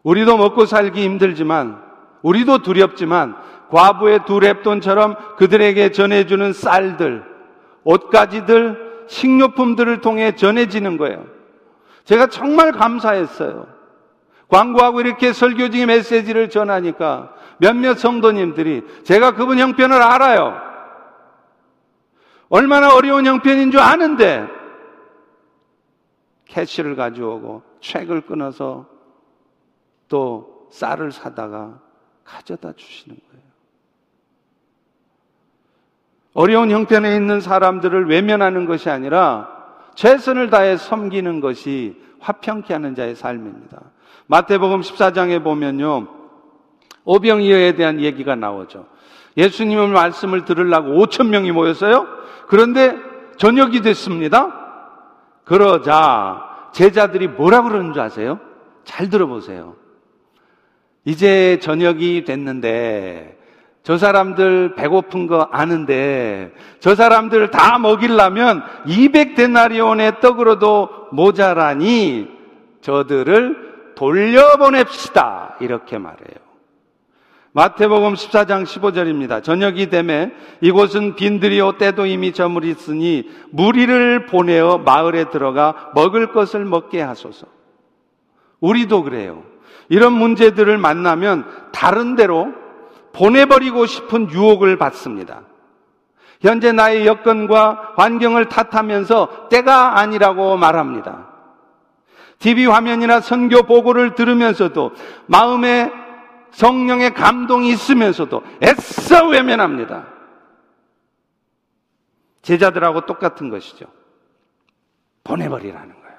우리도 0.04 0.38
먹고 0.38 0.66
살기 0.66 1.02
힘들지만 1.04 1.82
우리도 2.22 2.60
두렵지만 2.64 3.36
과부의 3.70 4.26
두 4.26 4.40
랩돈처럼 4.40 5.38
그들에게 5.38 5.92
전해주는 5.92 6.54
쌀들, 6.54 7.24
옷가지들, 7.86 9.06
식료품들을 9.08 10.02
통해 10.02 10.36
전해지는 10.36 10.98
거예요. 10.98 11.26
제가 12.04 12.28
정말 12.28 12.72
감사했어요. 12.74 13.68
광고하고 14.48 15.02
이렇게 15.02 15.34
설교중의 15.34 15.86
메시지를 15.88 16.50
전하니까 16.50 17.34
몇몇 17.58 17.98
성도님들이 17.98 18.84
제가 19.04 19.36
그분 19.36 19.60
형편을 19.60 20.02
알아요. 20.02 20.56
얼마나 22.50 22.94
어려운 22.94 23.26
형편인 23.26 23.72
줄 23.72 23.80
아는데 23.80 24.48
캐시를 26.46 26.96
가져오고 26.96 27.64
책을 27.82 28.22
끊어서 28.22 28.86
또 30.08 30.68
쌀을 30.72 31.12
사다가 31.12 31.80
가져다 32.24 32.74
주시는 32.74 33.18
거예요. 33.18 33.44
어려운 36.34 36.72
형편에 36.72 37.16
있는 37.16 37.42
사람들을 37.42 38.08
외면하는 38.08 38.66
것이 38.66 38.90
아니라 38.90 39.50
최선을 39.96 40.50
다해 40.50 40.78
섬기는 40.78 41.40
것이 41.40 42.02
화평케 42.20 42.74
하는 42.74 42.96
자의 42.96 43.16
삶입니다. 43.16 43.82
마태복음 44.28 44.82
14장에 44.82 45.44
보면요. 45.44 46.08
오병이어에 47.06 47.74
대한 47.74 48.00
얘기가 48.00 48.36
나오죠. 48.36 48.86
예수님의 49.36 49.90
말씀을 49.90 50.46
들으려고 50.46 50.92
5천 50.94 51.28
명이 51.28 51.52
모였어요. 51.52 52.08
그런데 52.48 52.96
저녁이 53.38 53.82
됐습니다. 53.82 54.62
그러자 55.44 56.70
제자들이 56.72 57.28
뭐라 57.28 57.64
그러는 57.64 57.94
줄 57.94 58.02
아세요? 58.02 58.40
잘 58.84 59.10
들어보세요. 59.10 59.76
이제 61.06 61.60
저녁이 61.62 62.24
됐는데 62.24 63.38
저 63.84 63.98
사람들 63.98 64.76
배고픈 64.76 65.28
거 65.28 65.50
아는데 65.52 66.54
저 66.80 66.96
사람들 66.96 67.52
다 67.52 67.78
먹이려면 67.80 68.64
200데나리온의 68.86 70.22
떡으로도 70.22 71.10
모자라니 71.12 72.30
저들을 72.80 73.73
돌려보냅시다. 73.96 75.58
이렇게 75.60 75.98
말해요. 75.98 76.44
마태복음 77.54 78.16
14장 78.16 78.66
15절입니다. 78.66 79.44
저녁이 79.44 79.90
되매 79.90 80.32
이곳은 80.62 81.16
빈들이요 81.16 81.74
때도 81.78 82.08
이미 82.08 82.34
저물있으니 82.34 83.30
무리를 83.52 84.26
보내어 84.26 84.80
마을에 84.80 85.30
들어가 85.30 85.92
먹을 85.94 86.32
것을 86.32 86.66
먹게 86.66 87.00
하소서. 87.00 87.46
우리도 88.60 89.04
그래요. 89.04 89.44
이런 89.90 90.14
문제들을 90.14 90.78
만나면 90.78 91.46
다른 91.72 92.16
데로 92.16 92.54
보내버리고 93.14 93.86
싶은 93.86 94.32
유혹을 94.32 94.78
받습니다. 94.78 95.42
현재 96.42 96.72
나의 96.72 97.06
여건과 97.06 97.94
환경을 97.98 98.50
탓하면서 98.50 99.50
때가 99.50 100.00
아니라고 100.00 100.58
말합니다. 100.58 101.33
TV 102.40 102.66
화면이나 102.66 103.22
선교 103.22 103.64
보고를 103.64 104.16
들으면서도 104.16 104.92
마음에 105.28 105.92
성령의 106.52 107.14
감동이 107.14 107.70
있으면서도 107.70 108.44
애써 108.62 109.28
외면합니다. 109.28 110.08
제자들하고 112.42 113.06
똑같은 113.06 113.50
것이죠. 113.50 113.86
보내버리라는 115.24 116.02
거예요. 116.02 116.18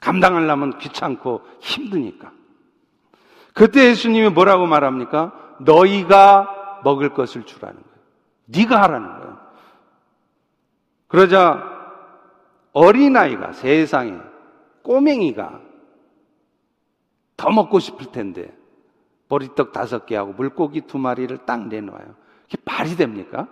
감당하려면 0.00 0.78
귀찮고 0.78 1.42
힘드니까. 1.60 2.30
그때 3.54 3.86
예수님이 3.88 4.28
뭐라고 4.28 4.66
말합니까? 4.66 5.32
너희가 5.60 6.80
먹을 6.84 7.08
것을 7.08 7.44
주라는 7.44 7.74
거예요. 7.74 7.98
네가 8.44 8.82
하라는 8.82 9.18
거예요. 9.18 9.38
그러자 11.08 11.64
어린아이가 12.72 13.52
세상에 13.54 14.27
꼬맹이가 14.88 15.60
더 17.36 17.50
먹고 17.50 17.78
싶을 17.78 18.10
텐데 18.10 18.50
보리떡 19.28 19.70
다섯 19.70 20.06
개하고 20.06 20.32
물고기 20.32 20.80
두 20.80 20.96
마리를 20.96 21.36
딱 21.44 21.68
내놓아요. 21.68 22.14
그게 22.44 22.56
말이 22.64 22.96
됩니까? 22.96 23.46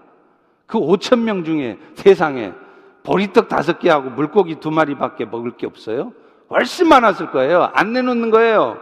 그 0.64 0.78
5천 0.78 1.18
명 1.20 1.44
중에 1.44 1.78
세상에 1.94 2.54
보리떡 3.02 3.48
다섯 3.48 3.78
개하고 3.78 4.08
물고기 4.08 4.56
두 4.56 4.70
마리밖에 4.70 5.26
먹을 5.26 5.58
게 5.58 5.66
없어요? 5.66 6.14
훨씬 6.48 6.88
많았을 6.88 7.30
거예요. 7.30 7.70
안 7.74 7.92
내놓는 7.92 8.30
거예요. 8.30 8.78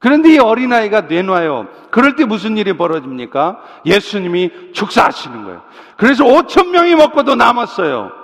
그런데 0.00 0.34
이 0.34 0.38
어린아이가 0.38 1.02
내놔요. 1.02 1.68
그럴 1.92 2.16
때 2.16 2.24
무슨 2.24 2.56
일이 2.56 2.76
벌어집니까? 2.76 3.62
예수님이 3.86 4.72
축사하시는 4.72 5.44
거예요. 5.44 5.62
그래서 5.96 6.24
5천 6.24 6.70
명이 6.70 6.96
먹고도 6.96 7.36
남았어요. 7.36 8.23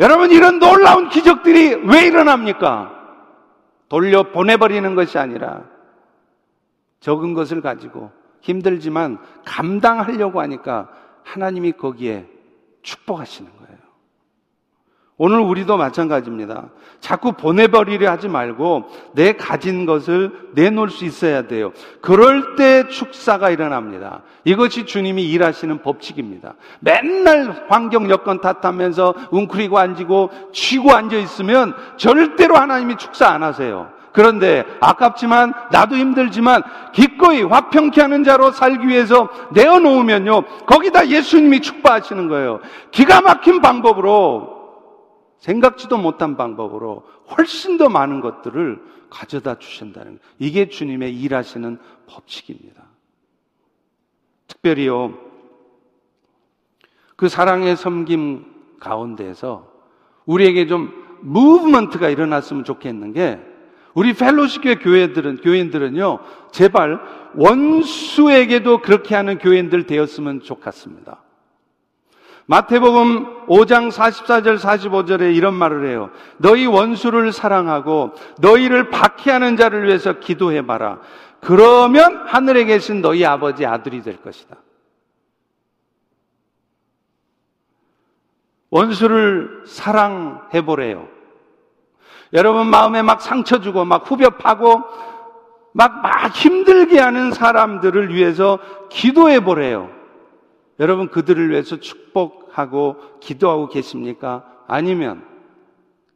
여러분 0.00 0.30
이런 0.30 0.58
놀라운 0.58 1.10
기적들이 1.10 1.74
왜 1.86 2.06
일어납니까? 2.06 2.98
돌려 3.90 4.22
보내버리는 4.32 4.94
것이 4.94 5.18
아니라 5.18 5.64
적은 7.00 7.34
것을 7.34 7.60
가지고 7.60 8.10
힘들지만 8.40 9.18
감당하려고 9.44 10.40
하니까 10.40 10.88
하나님이 11.24 11.72
거기에 11.72 12.26
축복하시는 12.82 13.50
거예요. 13.50 13.59
오늘 15.22 15.40
우리도 15.40 15.76
마찬가지입니다. 15.76 16.70
자꾸 16.98 17.32
보내버리려 17.32 18.10
하지 18.10 18.26
말고 18.26 18.84
내 19.12 19.34
가진 19.34 19.84
것을 19.84 20.32
내놓을 20.54 20.88
수 20.88 21.04
있어야 21.04 21.42
돼요. 21.46 21.72
그럴 22.00 22.56
때 22.56 22.88
축사가 22.88 23.50
일어납니다. 23.50 24.22
이것이 24.44 24.86
주님이 24.86 25.24
일하시는 25.24 25.82
법칙입니다. 25.82 26.54
맨날 26.80 27.66
환경 27.68 28.08
여건 28.08 28.40
탓하면서 28.40 29.14
웅크리고 29.30 29.78
앉고 29.78 30.30
쥐고 30.54 30.92
앉아 30.92 31.18
있으면 31.18 31.74
절대로 31.98 32.56
하나님이 32.56 32.96
축사 32.96 33.28
안 33.28 33.42
하세요. 33.42 33.90
그런데 34.12 34.64
아깝지만 34.80 35.52
나도 35.70 35.96
힘들지만 35.96 36.62
기꺼이 36.94 37.42
화평케 37.42 38.00
하는 38.00 38.24
자로 38.24 38.52
살기 38.52 38.88
위해서 38.88 39.28
내어놓으면요 39.52 40.44
거기다 40.64 41.08
예수님이 41.08 41.60
축복하시는 41.60 42.26
거예요. 42.28 42.60
기가 42.90 43.20
막힌 43.20 43.60
방법으로 43.60 44.59
생각지도 45.40 45.98
못한 45.98 46.36
방법으로 46.36 47.04
훨씬 47.36 47.76
더 47.76 47.88
많은 47.88 48.20
것들을 48.20 48.80
가져다 49.10 49.58
주신다는 49.58 50.12
것. 50.12 50.20
이게 50.38 50.68
주님의 50.68 51.18
일하시는 51.20 51.78
법칙입니다. 52.06 52.84
특별히요, 54.46 55.18
그 57.16 57.28
사랑의 57.28 57.76
섬김 57.76 58.46
가운데에서 58.78 59.70
우리에게 60.26 60.66
좀 60.66 60.92
무브먼트가 61.20 62.08
일어났으면 62.08 62.64
좋겠는 62.64 63.12
게 63.12 63.40
우리 63.94 64.14
펠로시교 64.14 64.76
교회들은 64.76 65.38
교인들은요 65.38 66.20
제발 66.52 67.00
원수에게도 67.34 68.80
그렇게 68.80 69.14
하는 69.14 69.38
교인들 69.38 69.86
되었으면 69.86 70.40
좋겠습니다. 70.40 71.22
마태복음 72.50 73.46
5장 73.46 73.92
44절 73.92 74.58
45절에 74.58 75.36
이런 75.36 75.54
말을 75.54 75.88
해요. 75.88 76.10
너희 76.36 76.66
원수를 76.66 77.30
사랑하고 77.30 78.10
너희를 78.40 78.90
박해하는 78.90 79.56
자를 79.56 79.86
위해서 79.86 80.14
기도해 80.14 80.66
봐라. 80.66 80.98
그러면 81.38 82.26
하늘에 82.26 82.64
계신 82.64 83.02
너희 83.02 83.24
아버지 83.24 83.64
아들이 83.64 84.02
될 84.02 84.20
것이다. 84.20 84.56
원수를 88.70 89.62
사랑해 89.64 90.64
보래요. 90.64 91.06
여러분 92.32 92.66
마음에 92.66 93.00
막 93.00 93.22
상처 93.22 93.60
주고 93.60 93.84
막 93.84 94.10
후벼 94.10 94.30
파고 94.30 94.82
막, 95.72 96.02
막 96.02 96.34
힘들게 96.34 96.98
하는 96.98 97.30
사람들을 97.30 98.12
위해서 98.12 98.58
기도해 98.88 99.38
보래요. 99.38 99.99
여러분 100.80 101.08
그들을 101.08 101.50
위해서 101.50 101.78
축복 101.78 102.48
하고 102.52 102.96
기도하고 103.20 103.68
계십니까? 103.68 104.64
아니면 104.66 105.24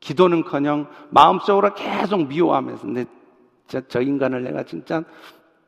기도는커녕 0.01 0.89
마음속으로 1.11 1.75
계속 1.75 2.27
미워하면서 2.27 2.87
내, 2.89 3.05
저, 3.67 3.81
저 3.83 4.01
인간을 4.01 4.43
내가 4.43 4.63
진짜 4.65 5.05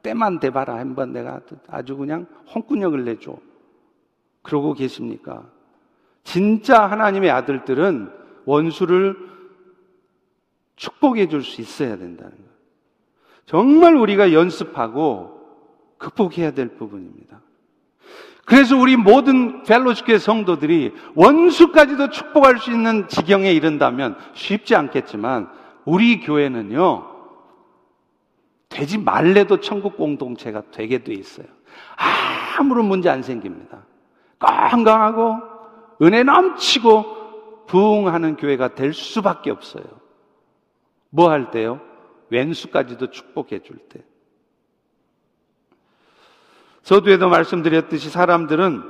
때만 0.02 0.40
대봐라 0.40 0.76
한번 0.76 1.12
내가 1.12 1.40
아주 1.68 1.96
그냥 1.96 2.26
홍군역을 2.54 3.04
내줘. 3.04 3.36
그러고 4.42 4.72
계십니까? 4.72 5.44
진짜 6.24 6.86
하나님의 6.86 7.30
아들들은 7.30 8.10
원수를 8.44 9.16
축복해 10.76 11.28
줄 11.28 11.42
수 11.42 11.60
있어야 11.60 11.96
된다는 11.96 12.32
거예요. 12.32 12.50
정말 13.44 13.94
우리가 13.96 14.32
연습하고 14.32 15.36
극복해야 15.98 16.52
될 16.52 16.76
부분입니다. 16.76 17.40
그래서 18.46 18.76
우리 18.78 18.96
모든 18.96 19.64
펠로시교의 19.64 20.20
성도들이 20.20 20.94
원수까지도 21.16 22.10
축복할 22.10 22.58
수 22.58 22.70
있는 22.70 23.08
지경에 23.08 23.52
이른다면 23.52 24.16
쉽지 24.34 24.76
않겠지만 24.76 25.50
우리 25.84 26.20
교회는요, 26.20 27.16
되지 28.68 28.98
말래도 28.98 29.58
천국 29.58 29.96
공동체가 29.96 30.62
되게 30.70 31.02
돼 31.02 31.12
있어요. 31.12 31.46
아무런 32.58 32.86
문제 32.86 33.10
안 33.10 33.22
생깁니다. 33.22 33.84
건강하고 34.38 35.38
은혜 36.02 36.22
넘치고 36.22 37.66
부흥하는 37.66 38.36
교회가 38.36 38.76
될 38.76 38.92
수밖에 38.92 39.50
없어요. 39.50 39.84
뭐 41.10 41.30
할 41.30 41.50
때요? 41.50 41.80
왼수까지도 42.30 43.10
축복해 43.10 43.58
줄 43.60 43.78
때. 43.88 44.04
서두에도 46.86 47.28
말씀드렸듯이 47.28 48.10
사람들은 48.10 48.80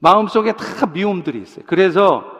마음속에 0.00 0.52
다 0.52 0.84
미움들이 0.84 1.40
있어요. 1.40 1.64
그래서 1.66 2.30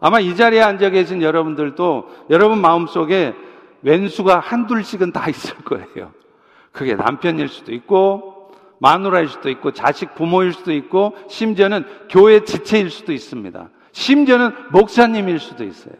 아마 0.00 0.20
이 0.20 0.36
자리에 0.36 0.60
앉아 0.60 0.90
계신 0.90 1.22
여러분들도 1.22 2.26
여러분 2.28 2.60
마음속에 2.60 3.34
왼수가 3.80 4.40
한둘씩은 4.40 5.12
다 5.12 5.30
있을 5.30 5.56
거예요. 5.64 6.12
그게 6.72 6.94
남편일 6.94 7.48
수도 7.48 7.72
있고, 7.72 8.52
마누라일 8.80 9.28
수도 9.28 9.48
있고, 9.48 9.72
자식 9.72 10.14
부모일 10.14 10.52
수도 10.52 10.74
있고, 10.74 11.16
심지어는 11.28 11.86
교회 12.10 12.44
지체일 12.44 12.90
수도 12.90 13.14
있습니다. 13.14 13.70
심지어는 13.92 14.52
목사님일 14.72 15.38
수도 15.38 15.64
있어요. 15.64 15.94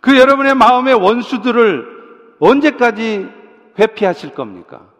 그 0.00 0.18
여러분의 0.18 0.54
마음의 0.54 0.94
원수들을 0.94 1.86
언제까지 2.40 3.28
회피하실 3.78 4.32
겁니까? 4.32 4.91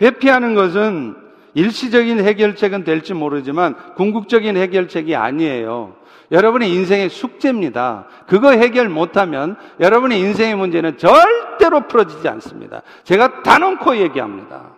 회피하는 0.00 0.54
것은 0.54 1.16
일시적인 1.54 2.20
해결책은 2.20 2.84
될지 2.84 3.14
모르지만 3.14 3.94
궁극적인 3.94 4.56
해결책이 4.56 5.16
아니에요. 5.16 5.96
여러분의 6.30 6.70
인생의 6.72 7.08
숙제입니다. 7.08 8.06
그거 8.26 8.50
해결 8.50 8.88
못하면 8.88 9.56
여러분의 9.80 10.20
인생의 10.20 10.56
문제는 10.56 10.98
절대로 10.98 11.86
풀어지지 11.86 12.28
않습니다. 12.28 12.82
제가 13.04 13.42
단언코 13.42 13.96
얘기합니다. 13.96 14.74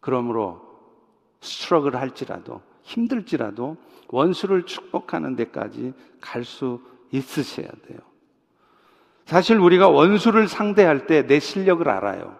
그러므로 0.00 0.62
스트럭을 1.40 1.96
할지라도 1.96 2.60
힘들지라도 2.82 3.76
원수를 4.08 4.64
축복하는 4.64 5.36
데까지 5.36 5.92
갈 6.20 6.44
수 6.44 6.80
있으셔야 7.12 7.68
돼요. 7.86 7.98
사실 9.26 9.58
우리가 9.58 9.88
원수를 9.88 10.48
상대할 10.48 11.06
때 11.06 11.26
내 11.26 11.38
실력을 11.38 11.88
알아요. 11.88 12.36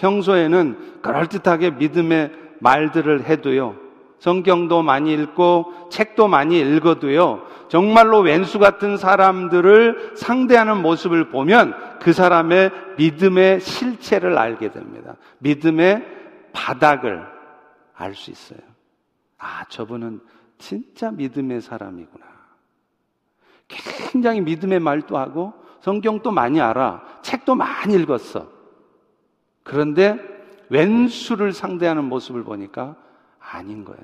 평소에는 0.00 1.00
그럴듯하게 1.02 1.72
믿음의 1.72 2.32
말들을 2.60 3.24
해도요. 3.24 3.76
성경도 4.18 4.82
많이 4.82 5.14
읽고 5.14 5.88
책도 5.90 6.28
많이 6.28 6.58
읽어도요. 6.60 7.42
정말로 7.68 8.20
왼수 8.20 8.58
같은 8.58 8.96
사람들을 8.96 10.12
상대하는 10.16 10.82
모습을 10.82 11.30
보면 11.30 11.74
그 12.00 12.12
사람의 12.12 12.70
믿음의 12.98 13.60
실체를 13.60 14.36
알게 14.36 14.72
됩니다. 14.72 15.16
믿음의 15.38 16.06
바닥을 16.52 17.24
알 17.94 18.14
수 18.14 18.30
있어요. 18.30 18.60
아, 19.38 19.64
저분은 19.68 20.20
진짜 20.58 21.10
믿음의 21.10 21.62
사람이구나. 21.62 22.24
굉장히 23.68 24.40
믿음의 24.40 24.80
말도 24.80 25.16
하고 25.16 25.54
성경도 25.80 26.30
많이 26.30 26.60
알아. 26.60 27.02
책도 27.22 27.54
많이 27.54 27.94
읽었어. 27.94 28.59
그런데 29.70 30.18
왼수를 30.68 31.52
상대하는 31.52 32.02
모습을 32.06 32.42
보니까 32.42 32.96
아닌 33.38 33.84
거예요. 33.84 34.02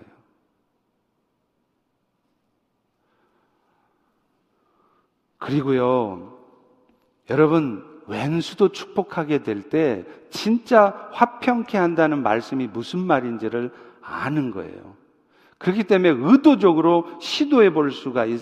그리고요, 5.39 6.39
여러분, 7.31 7.85
왼수도 8.07 8.69
축복하게 8.69 9.43
될 9.43 9.69
때 9.69 10.05
진짜 10.31 11.09
화평케 11.11 11.77
한다는 11.77 12.23
말씀이 12.23 12.69
무슨 12.69 13.01
말인지를 13.01 13.73
아는 14.01 14.53
거예요. 14.53 14.95
그렇기 15.59 15.83
때문에 15.83 16.11
의도적으로 16.11 17.09
시도해 17.21 17.73
볼 17.73 17.91
수가 17.91 18.27
있, 18.27 18.41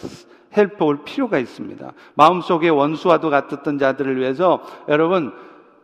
해볼 0.55 1.05
필요가 1.05 1.39
있습니다. 1.39 1.91
마음속에 2.17 2.69
원수와도 2.69 3.31
같았던 3.31 3.79
자들을 3.79 4.19
위해서 4.19 4.63
여러분 4.89 5.33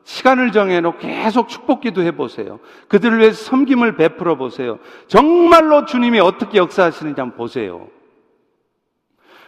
시간을 0.04 0.52
정해놓고 0.52 0.98
계속 0.98 1.48
축복 1.48 1.80
기도해 1.82 2.12
보세요. 2.12 2.58
그들을 2.88 3.18
위해서 3.18 3.44
섬김을 3.44 3.96
베풀어 3.96 4.36
보세요. 4.36 4.78
정말로 5.06 5.84
주님이 5.84 6.20
어떻게 6.20 6.58
역사하시는지 6.58 7.20
한번 7.20 7.36
보세요. 7.36 7.88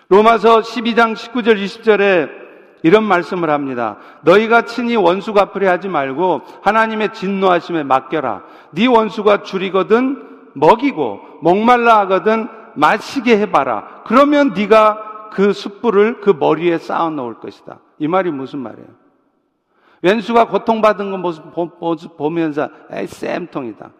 로마서 0.08 0.60
12장 0.60 1.14
19절 1.14 1.62
20절에 1.62 2.42
이런 2.82 3.04
말씀을 3.04 3.48
합니다. 3.50 3.96
너희가 4.22 4.62
친히 4.62 4.96
원수 4.96 5.32
갚으려 5.32 5.70
하지 5.70 5.88
말고 5.88 6.42
하나님의 6.62 7.12
진노하심에 7.14 7.84
맡겨라. 7.84 8.42
네 8.72 8.86
원수가 8.86 9.44
줄이거든 9.44 10.50
먹이고 10.54 11.20
목말라 11.40 12.00
하거든 12.00 12.48
마시게 12.74 13.38
해봐라. 13.38 14.02
그러면 14.06 14.52
네가 14.54 15.30
그 15.32 15.52
숯불을 15.52 16.20
그 16.20 16.30
머리에 16.30 16.78
쌓아 16.78 17.08
놓을 17.08 17.34
것이다. 17.34 17.78
이 17.98 18.08
말이 18.08 18.30
무슨 18.30 18.58
말이에요? 18.58 19.01
왼수가 20.02 20.48
고통받은 20.48 21.10
거 21.10 21.34
모습 21.80 22.16
보면서 22.16 22.68
에이 22.90 23.06
쌤통이다. 23.06 23.90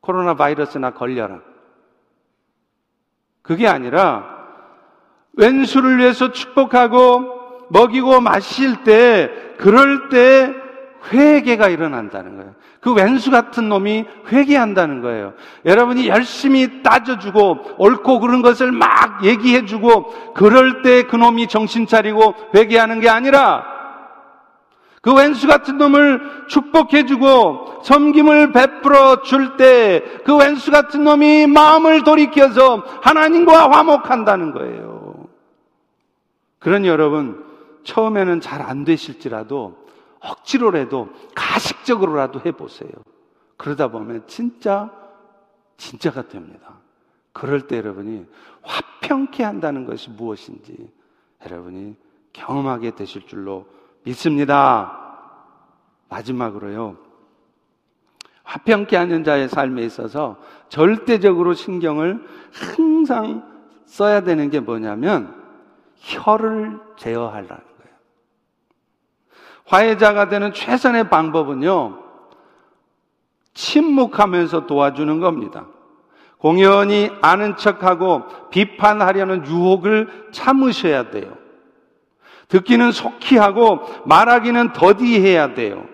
코로나 0.00 0.34
바이러스나 0.34 0.92
걸려라. 0.92 1.40
그게 3.42 3.68
아니라 3.68 4.38
왼수를 5.34 5.98
위해서 5.98 6.32
축복하고 6.32 7.68
먹이고 7.70 8.20
마실 8.20 8.82
때 8.84 9.30
그럴 9.58 10.08
때 10.08 10.54
회개가 11.12 11.68
일어난다는 11.68 12.36
거예요. 12.36 12.54
그 12.80 12.92
왼수 12.92 13.30
같은 13.30 13.68
놈이 13.68 14.04
회개한다는 14.28 15.02
거예요. 15.02 15.34
여러분이 15.64 16.08
열심히 16.08 16.82
따져주고 16.82 17.76
옳고 17.78 18.20
그른 18.20 18.40
것을 18.42 18.72
막 18.72 19.24
얘기해주고 19.24 20.32
그럴 20.34 20.82
때 20.82 21.02
그 21.02 21.16
놈이 21.16 21.48
정신 21.48 21.86
차리고 21.86 22.34
회개하는 22.54 23.00
게 23.00 23.08
아니라 23.08 23.77
그 25.00 25.14
왼수 25.14 25.46
같은 25.46 25.78
놈을 25.78 26.46
축복해주고 26.48 27.82
섬김을 27.84 28.52
베풀어 28.52 29.22
줄 29.22 29.56
때 29.56 30.02
그 30.24 30.36
왼수 30.36 30.70
같은 30.70 31.04
놈이 31.04 31.46
마음을 31.46 32.04
돌이켜서 32.04 32.78
하나님과 33.02 33.70
화목한다는 33.70 34.52
거예요. 34.52 35.26
그러니 36.58 36.88
여러분, 36.88 37.44
처음에는 37.84 38.40
잘 38.40 38.60
안 38.62 38.84
되실지라도 38.84 39.86
억지로라도 40.20 41.08
가식적으로라도 41.34 42.40
해보세요. 42.44 42.90
그러다 43.56 43.88
보면 43.88 44.24
진짜, 44.26 44.90
진짜가 45.76 46.22
됩니다. 46.28 46.74
그럴 47.32 47.68
때 47.68 47.76
여러분이 47.76 48.26
화평케 48.62 49.44
한다는 49.44 49.86
것이 49.86 50.10
무엇인지 50.10 50.90
여러분이 51.46 51.94
경험하게 52.32 52.96
되실 52.96 53.26
줄로 53.26 53.66
믿습니다. 54.04 54.98
마지막으로요. 56.08 56.96
화평케 58.44 58.96
하는 58.96 59.24
자의 59.24 59.48
삶에 59.48 59.82
있어서 59.82 60.36
절대적으로 60.70 61.52
신경을 61.52 62.26
항상 62.50 63.42
써야 63.84 64.22
되는 64.22 64.48
게 64.50 64.60
뭐냐면 64.60 65.34
혀를 65.96 66.80
제어하라는 66.96 67.46
거예요. 67.48 67.94
화해자가 69.66 70.28
되는 70.28 70.52
최선의 70.52 71.10
방법은요. 71.10 72.04
침묵하면서 73.54 74.66
도와주는 74.66 75.20
겁니다. 75.20 75.66
공연히 76.38 77.10
아는 77.20 77.56
척하고 77.56 78.24
비판하려는 78.50 79.44
유혹을 79.46 80.28
참으셔야 80.32 81.10
돼요. 81.10 81.37
듣기는 82.48 82.92
속히 82.92 83.36
하고 83.36 83.80
말하기는 84.06 84.72
더디해야 84.72 85.54
돼요. 85.54 85.84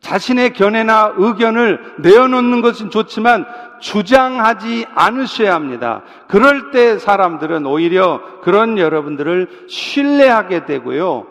자신의 0.00 0.52
견해나 0.52 1.14
의견을 1.16 1.96
내어놓는 1.98 2.60
것은 2.60 2.90
좋지만 2.90 3.46
주장하지 3.80 4.86
않으셔야 4.94 5.54
합니다. 5.54 6.02
그럴 6.28 6.70
때 6.70 6.98
사람들은 6.98 7.66
오히려 7.66 8.20
그런 8.42 8.78
여러분들을 8.78 9.66
신뢰하게 9.68 10.64
되고요. 10.64 11.26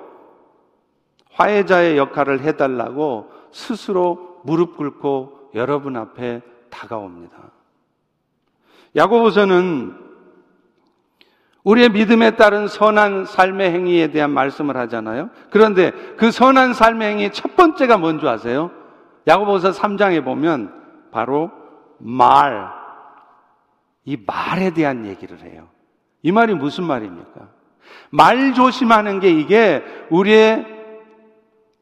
화해자의 1.32 1.97
역할을 1.97 2.41
해달라고 2.41 3.32
스스로 3.51 4.41
무릎 4.43 4.78
꿇고 4.78 5.51
여러분 5.56 5.95
앞에 5.97 6.41
다가옵니다. 6.70 7.36
야고보서는 8.95 10.05
우리의 11.66 11.89
믿음에 11.89 12.36
따른 12.36 12.68
선한 12.68 13.26
삶의 13.26 13.72
행위에 13.72 14.11
대한 14.11 14.30
말씀을 14.30 14.78
하잖아요. 14.78 15.32
그런데 15.49 15.91
그 16.16 16.32
선한 16.32 16.74
삶의 16.74 17.09
행위 17.09 17.32
첫 17.32 17.55
번째가 17.55 17.97
뭔지 17.97 18.28
아세요? 18.28 18.70
야고보서 19.28 19.72
3장에 19.72 20.24
보면 20.24 20.72
바로 21.11 21.51
말, 21.97 22.70
이 24.05 24.16
말에 24.26 24.72
대한 24.72 25.07
얘기를 25.07 25.39
해요. 25.41 25.68
이 26.22 26.32
말이 26.32 26.53
무슨 26.53 26.84
말입니까? 26.84 27.49
말 28.11 28.53
조심하는 28.53 29.20
게 29.20 29.32
이게 29.32 29.84
우리의 30.11 30.66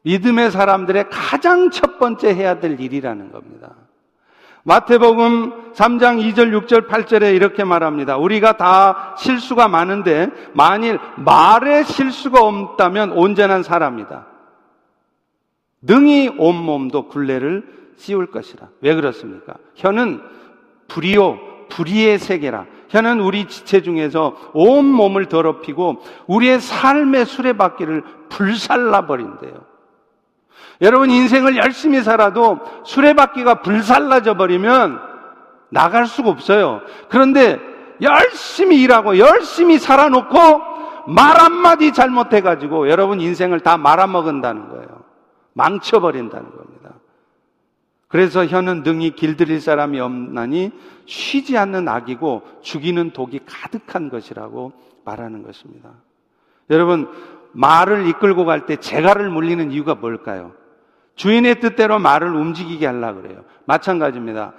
믿음의 0.02 0.50
사람들의 0.50 1.10
가장 1.10 1.70
첫 1.70 1.98
번째 1.98 2.34
해야 2.34 2.58
될 2.58 2.80
일이라는 2.80 3.32
겁니다. 3.32 3.74
마태복음 4.64 5.72
3장 5.74 6.34
2절, 6.34 6.66
6절, 6.66 6.88
8절에 6.88 7.34
이렇게 7.34 7.64
말합니다. 7.64 8.16
우리가 8.16 8.56
다 8.56 9.14
실수가 9.18 9.68
많은데 9.68 10.28
만일 10.54 10.98
말에 11.16 11.84
실수가 11.84 12.40
없다면 12.40 13.12
온전한 13.12 13.62
사람이다. 13.62 14.26
능히 15.82 16.30
온몸도 16.38 17.08
굴레를 17.08 17.92
씌울 17.96 18.30
것이라. 18.30 18.68
왜 18.80 18.94
그렇습니까? 18.94 19.54
혀는 19.74 20.22
불이요, 20.88 21.38
불의의 21.68 22.18
세계라. 22.18 22.66
혀는 22.88 23.20
우리 23.20 23.46
지체 23.46 23.82
중에서 23.82 24.36
온 24.54 24.86
몸을 24.86 25.26
더럽히고 25.26 26.02
우리의 26.26 26.60
삶의 26.60 27.26
수레바퀴를 27.26 28.02
불살라 28.30 29.06
버린대요. 29.06 29.73
여러분 30.80 31.10
인생을 31.10 31.56
열심히 31.56 32.02
살아도 32.02 32.58
수레바퀴가 32.84 33.62
불살라져 33.62 34.36
버리면 34.36 35.00
나갈 35.70 36.06
수가 36.06 36.30
없어요. 36.30 36.82
그런데 37.08 37.58
열심히 38.00 38.82
일하고 38.82 39.18
열심히 39.18 39.78
살아놓고 39.78 40.34
말 41.06 41.40
한마디 41.40 41.92
잘못해가지고 41.92 42.88
여러분 42.88 43.20
인생을 43.20 43.60
다 43.60 43.76
말아먹은다는 43.76 44.68
거예요. 44.68 45.04
망쳐버린다는 45.54 46.50
겁니다. 46.50 46.90
그래서 48.08 48.46
혀는 48.46 48.82
능히 48.82 49.10
길들일 49.10 49.60
사람이 49.60 49.98
없나니 50.00 50.70
쉬지 51.06 51.58
않는 51.58 51.88
악이고 51.88 52.42
죽이는 52.62 53.10
독이 53.10 53.40
가득한 53.44 54.08
것이라고 54.08 54.72
말하는 55.04 55.42
것입니다. 55.42 55.90
여러분, 56.70 57.08
말을 57.52 58.06
이끌고 58.08 58.44
갈 58.44 58.66
때 58.66 58.76
재갈을 58.76 59.30
물리는 59.30 59.70
이유가 59.70 59.94
뭘까요? 59.94 60.52
주인의 61.16 61.60
뜻대로 61.60 61.98
말을 61.98 62.34
움직이게 62.34 62.86
하려 62.86 63.14
그래요. 63.14 63.44
마찬가지입니다. 63.66 64.52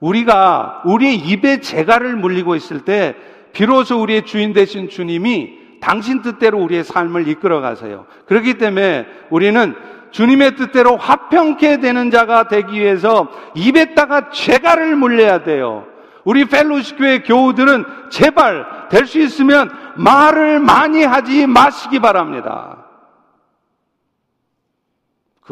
우리가 0.00 0.82
우리의 0.84 1.16
입에 1.16 1.60
재갈을 1.60 2.16
물리고 2.16 2.54
있을 2.54 2.80
때 2.80 3.14
비로소 3.52 4.00
우리의 4.00 4.24
주인 4.24 4.52
되신 4.52 4.88
주님이 4.88 5.60
당신 5.80 6.22
뜻대로 6.22 6.58
우리의 6.58 6.84
삶을 6.84 7.28
이끌어 7.28 7.60
가세요. 7.60 8.06
그렇기 8.26 8.54
때문에 8.54 9.06
우리는 9.30 9.74
주님의 10.10 10.56
뜻대로 10.56 10.96
화평케 10.96 11.80
되는 11.80 12.10
자가 12.10 12.48
되기 12.48 12.78
위해서 12.78 13.28
입에다가 13.54 14.30
죄가를 14.30 14.94
물려야 14.96 15.42
돼요. 15.42 15.86
우리 16.24 16.44
펠로시 16.44 16.96
교회 16.96 17.20
교우들은 17.20 17.84
제발 18.10 18.88
될 18.90 19.06
수 19.06 19.18
있으면 19.18 19.70
말을 19.96 20.60
많이 20.60 21.02
하지 21.02 21.46
마시기 21.46 21.98
바랍니다. 21.98 22.81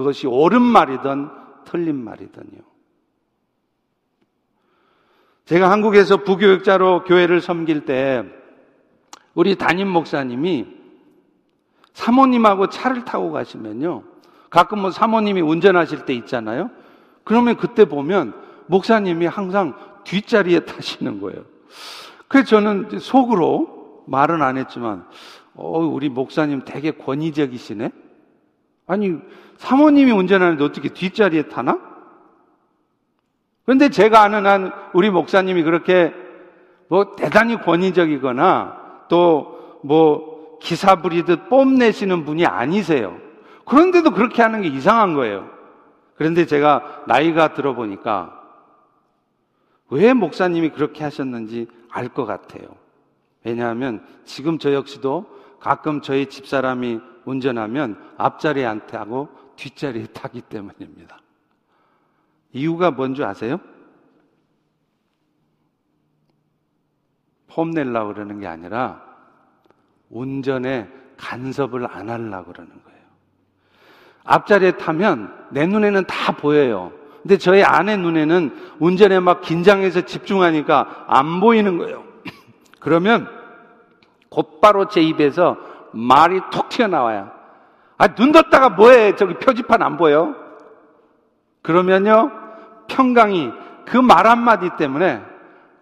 그것이 0.01 0.27
옳은 0.27 0.63
말이든 0.63 1.29
틀린 1.67 2.03
말이든요. 2.03 2.63
제가 5.45 5.71
한국에서 5.71 6.19
부교육자로 6.19 7.05
교회를 7.05 7.43
섬길 7.43 7.85
때 7.85 8.25
우리 9.35 9.57
담임 9.57 9.89
목사님이 9.89 10.67
사모님하고 11.93 12.69
차를 12.69 13.05
타고 13.05 13.31
가시면요. 13.31 14.05
가끔 14.49 14.81
뭐 14.81 14.91
사모님이 14.91 15.43
운전하실 15.43 16.07
때 16.07 16.15
있잖아요. 16.15 16.71
그러면 17.23 17.57
그때 17.57 17.85
보면 17.85 18.33
목사님이 18.69 19.27
항상 19.27 19.75
뒷자리에 20.05 20.61
타시는 20.65 21.21
거예요. 21.21 21.45
그래서 22.27 22.49
저는 22.49 23.01
속으로 23.01 24.05
말은 24.07 24.41
안 24.41 24.57
했지만, 24.57 25.05
어, 25.55 25.79
우리 25.81 26.09
목사님 26.09 26.63
되게 26.65 26.93
권위적이시네? 26.93 27.91
아니, 28.87 29.19
사모님이 29.61 30.11
운전하는데 30.13 30.65
어떻게 30.65 30.89
뒷자리에 30.89 31.45
타나? 31.49 31.79
그런데 33.65 33.89
제가 33.89 34.23
아는 34.23 34.47
한 34.47 34.73
우리 34.93 35.11
목사님이 35.11 35.63
그렇게 35.63 36.13
뭐 36.89 37.15
대단히 37.17 37.57
권위적이거나 37.61 39.07
또 39.09 39.61
뭐 39.83 40.59
기사 40.61 40.97
부리듯 40.97 41.49
뽐내시는 41.49 42.25
분이 42.25 42.47
아니세요. 42.47 43.19
그런데도 43.65 44.13
그렇게 44.13 44.43
하는 44.43 44.63
게 44.63 44.69
이상한 44.69 45.15
거예요. 45.15 45.49
그런데 46.17 46.45
제가 46.45 47.05
나이가 47.07 47.55
들어보니까 47.55 48.39
왜 49.89 50.13
목사님이 50.13 50.71
그렇게 50.71 51.03
하셨는지 51.03 51.67
알 51.91 52.09
것 52.11 52.25
같아요. 52.25 52.69
왜냐하면 53.43 54.05
지금 54.25 54.59
저 54.59 54.73
역시도 54.73 55.27
가끔 55.59 56.03
저희 56.03 56.27
집사람이 56.27 57.01
운전하면 57.25 57.99
앞자리에 58.17 58.67
안 58.67 58.87
타고 58.87 59.29
뒷자리에 59.61 60.07
타기 60.07 60.41
때문입니다. 60.43 61.19
이유가 62.53 62.91
뭔지 62.91 63.23
아세요? 63.23 63.61
폼내려고 67.49 68.15
그러는 68.15 68.41
게 68.41 68.47
아니라 68.47 69.03
운전에 70.09 70.89
간섭을 71.19 71.87
안 71.87 72.09
하려고 72.09 72.53
그러는 72.53 72.73
거예요. 72.85 73.01
앞자리에 74.25 74.73
타면 74.73 75.49
내 75.51 75.67
눈에는 75.67 76.05
다 76.07 76.33
보여요. 76.37 76.93
근데 77.23 77.37
저희 77.37 77.63
아내 77.63 77.97
눈에는 77.97 78.77
운전에 78.79 79.21
막 79.21 79.43
긴장해서 79.43 80.03
집중하니까 80.03 81.05
안 81.07 81.41
보이는 81.41 81.77
거예요. 81.77 82.05
그러면 82.81 83.29
곧바로 84.31 84.89
제 84.89 85.03
입에서 85.03 85.59
말이 85.93 86.41
톡 86.51 86.71
튀어나와요. 86.71 87.40
아, 88.01 88.15
눈 88.15 88.33
떴다가 88.33 88.71
뭐해? 88.71 89.15
저기 89.17 89.35
표지판 89.35 89.83
안 89.83 89.99
보여? 89.99 90.35
그러면요, 91.61 92.33
평강이 92.89 93.53
그 93.85 93.99
말 93.99 94.27
한마디 94.27 94.71
때문에 94.79 95.23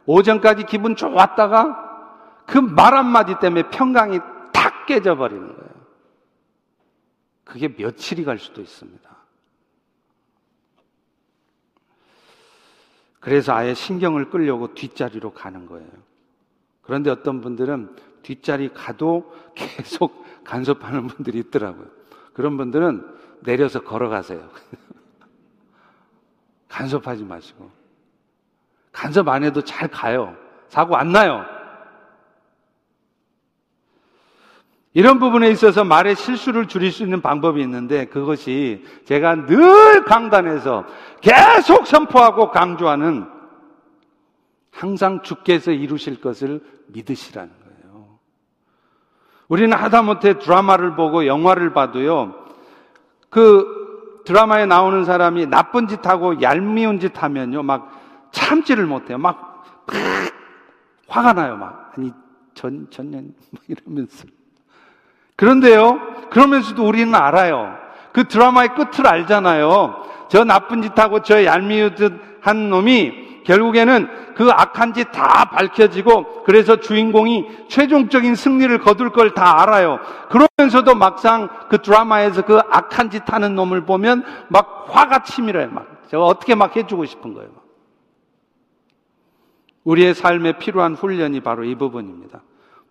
오전까지 0.05 0.65
기분 0.65 0.97
좋았다가 0.97 2.43
그 2.45 2.59
말 2.59 2.95
한마디 2.95 3.39
때문에 3.39 3.71
평강이 3.71 4.19
탁 4.53 4.87
깨져버리는 4.87 5.47
거예요. 5.47 5.71
그게 7.45 7.69
며칠이 7.69 8.25
갈 8.25 8.41
수도 8.41 8.63
있습니다. 8.63 9.09
그래서 13.21 13.53
아예 13.55 13.75
신경을 13.75 14.29
끌려고 14.31 14.75
뒷자리로 14.75 15.35
가는 15.35 15.67
거예요. 15.67 15.89
그런데 16.83 17.11
어떤 17.11 17.41
분들은 17.41 17.95
뒷자리 18.23 18.71
가도 18.75 19.33
계속 19.55 20.25
간섭하는 20.43 21.07
분들이 21.07 21.39
있더라고요. 21.39 21.98
그런 22.39 22.57
분들은 22.57 23.05
내려서 23.41 23.81
걸어가세요. 23.81 24.49
간섭하지 26.71 27.25
마시고. 27.25 27.69
간섭 28.93 29.27
안 29.27 29.43
해도 29.43 29.61
잘 29.63 29.89
가요. 29.89 30.37
사고 30.69 30.97
안 30.97 31.11
나요. 31.11 31.45
이런 34.93 35.19
부분에 35.19 35.51
있어서 35.51 35.83
말의 35.83 36.15
실수를 36.15 36.69
줄일 36.69 36.93
수 36.93 37.03
있는 37.03 37.23
방법이 37.23 37.61
있는데 37.61 38.05
그것이 38.05 38.85
제가 39.05 39.47
늘 39.47 40.05
강단에서 40.05 40.87
계속 41.21 41.89
선포하고 41.89 42.53
강조하는 42.53 43.29
항상 44.71 45.23
주께서 45.23 45.73
이루실 45.73 46.21
것을 46.21 46.61
믿으시라는. 46.87 47.58
우리는 49.49 49.77
하다못해 49.77 50.39
드라마를 50.39 50.95
보고 50.95 51.27
영화를 51.27 51.73
봐도요, 51.73 52.35
그 53.31 54.23
드라마에 54.25 54.67
나오는 54.67 55.05
사람이 55.05 55.47
나쁜 55.47 55.89
짓 55.89 56.07
하고 56.07 56.41
얄미운 56.43 57.01
짓 57.01 57.23
하면요, 57.23 57.63
막 57.63 57.91
참지를 58.31 58.87
못해요. 58.87 59.17
막, 59.19 59.65
막 59.87 59.95
화가 61.09 61.33
나요, 61.33 61.57
막. 61.57 61.93
아니, 61.97 62.13
전, 62.55 62.87
전년, 62.91 63.33
이러면서. 63.69 64.27
그런데요, 65.37 65.99
그러면서도 66.31 66.87
우리는 66.87 67.15
알아요. 67.15 67.75
그 68.13 68.29
드라마의 68.29 68.75
끝을 68.75 69.07
알잖아요. 69.07 70.27
저 70.29 70.45
나쁜 70.45 70.83
짓 70.83 70.99
하고 70.99 71.23
저 71.23 71.45
얄미우듯 71.45 72.41
한 72.43 72.69
놈이 72.69 73.28
결국에는 73.49 74.35
그 74.35 74.51
악한 74.51 74.93
짓 74.93 75.11
다 75.11 75.47
밝혀지고 75.47 76.45
그래서 76.45 76.77
주인공이 76.77 77.69
최종적인 77.69 78.35
승리를 78.35 78.77
거둘 78.79 79.11
걸 79.11 79.31
다 79.31 79.63
알아요. 79.63 79.99
그러면서도 80.29 80.95
막상 80.95 81.49
그 81.71 81.81
드라마에서 81.81 82.43
그 82.43 82.59
악한 82.71 83.11
짓 83.11 83.33
하는 83.33 83.55
놈을 83.55 83.87
보면 83.87 84.23
막 84.49 84.87
화가 84.91 85.23
치밀어요. 85.23 85.71
막. 85.71 85.87
제가 86.09 86.23
어떻게 86.25 86.55
막 86.55 86.77
해주고 86.77 87.07
싶은 87.07 87.33
거예요. 87.33 87.51
우리의 89.85 90.13
삶에 90.15 90.59
필요한 90.59 90.95
훈련이 90.95 91.41
바로 91.41 91.65
이 91.65 91.75
부분입니다. 91.75 92.43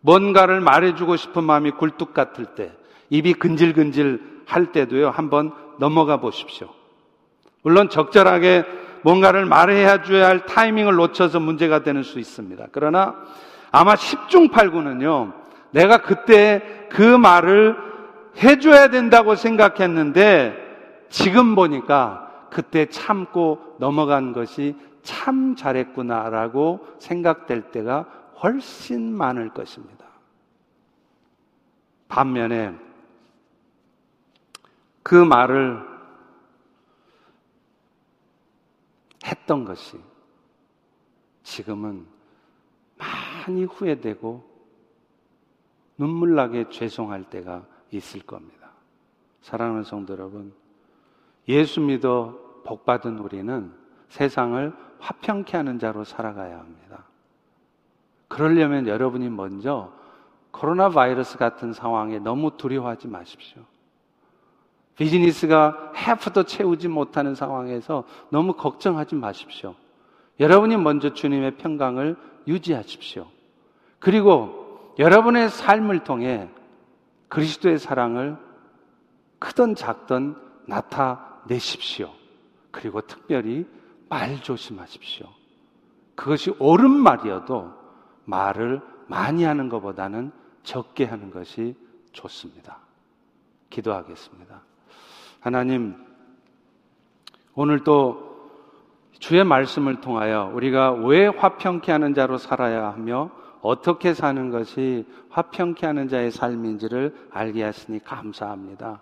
뭔가를 0.02 0.60
말해주고 0.62 1.18
싶은 1.18 1.44
마음이 1.44 1.72
굴뚝 1.72 2.14
같을 2.16 2.46
때, 2.56 2.72
입이 3.12 3.34
근질근질 3.34 4.44
할 4.48 4.72
때도요, 4.72 5.10
한번 5.10 5.52
넘어가 5.78 6.18
보십시오. 6.18 6.70
물론 7.62 7.90
적절하게 7.90 8.64
뭔가를 9.04 9.46
말해야 9.46 10.04
줘야 10.04 10.28
할 10.28 10.46
타이밍을 10.46 10.96
놓쳐서 10.96 11.40
문제가 11.40 11.84
되는 11.84 12.04
수 12.04 12.20
있습니다. 12.20 12.68
그러나 12.72 13.16
아마 13.72 13.96
10중 13.96 14.52
8구는요, 14.52 15.34
내가 15.72 15.98
그때 16.02 16.88
그 16.90 17.02
말을 17.02 17.76
해줘야 18.42 18.90
된다고 18.90 19.36
생각했는데, 19.36 20.66
지금 21.10 21.56
보니까 21.56 22.48
그때 22.50 22.86
참고 22.88 23.76
넘어간 23.80 24.34
것이 24.34 24.76
참 25.04 25.56
잘했구나라고 25.56 26.86
생각될 27.00 27.72
때가 27.72 28.06
훨씬 28.42 29.16
많을 29.16 29.50
것입니다. 29.50 30.06
반면에 32.08 32.74
그 35.04 35.16
말을 35.16 35.97
했던 39.28 39.66
것이 39.66 40.00
지금은 41.44 42.06
많이 42.98 43.64
후회되고 43.64 44.44
눈물나게 45.98 46.70
죄송할 46.70 47.30
때가 47.30 47.66
있을 47.92 48.22
겁니다. 48.22 48.72
사랑하는 49.42 49.84
성도 49.84 50.14
여러분, 50.14 50.54
예수 51.48 51.80
믿어 51.80 52.62
복받은 52.66 53.20
우리는 53.20 53.72
세상을 54.10 54.74
화평케 55.00 55.56
하는 55.56 55.80
자로 55.80 56.04
살아가야 56.04 56.60
합니다. 56.60 57.06
그러려면 58.28 58.88
여러분이 58.88 59.30
먼저 59.30 59.94
코로나 60.52 60.90
바이러스 60.90 61.38
같은 61.38 61.72
상황에 61.72 62.20
너무 62.20 62.58
두려워하지 62.58 63.08
마십시오. 63.08 63.64
비즈니스가 64.98 65.94
해프도 65.96 66.44
채우지 66.44 66.88
못하는 66.88 67.36
상황에서 67.36 68.04
너무 68.30 68.54
걱정하지 68.54 69.16
마십시오. 69.16 69.76
여러분이 70.40 70.78
먼저 70.78 71.14
주님의 71.14 71.58
평강을 71.58 72.16
유지하십시오. 72.48 73.28
그리고 74.00 74.96
여러분의 75.00 75.50
삶을 75.50 76.04
통해 76.04 76.50
그리스도의 77.30 77.78
사랑을 77.78 78.38
크든 79.40 79.76
작든 79.76 80.36
나타내십시오. 80.66 82.10
그리고 82.72 83.02
특별히 83.02 83.68
말 84.10 84.42
조심하십시오. 84.42 85.28
그것이 86.16 86.52
옳은 86.58 86.90
말이어도 86.90 87.72
말을 88.26 88.82
많이 89.08 89.44
하는 89.44 89.70
것보다는 89.70 90.32
적게 90.64 91.06
하는 91.06 91.30
것이 91.30 91.76
좋습니다. 92.12 92.80
기도하겠습니다. 93.70 94.62
하나님, 95.40 95.96
오늘 97.54 97.84
또 97.84 98.28
주의 99.20 99.44
말씀을 99.44 100.02
통하여 100.02 100.52
우리가 100.54 100.92
왜 100.92 101.28
화평케 101.28 101.92
하는 101.92 102.14
자로 102.14 102.38
살아야 102.38 102.92
하며 102.92 103.32
어떻게 103.62 104.14
사는 104.14 104.50
것이 104.52 105.06
화평케 105.30 105.86
하는 105.86 106.08
자의 106.08 106.32
삶인지를 106.32 107.16
알게 107.32 107.64
하시니 107.64 108.04
감사합니다. 108.04 109.02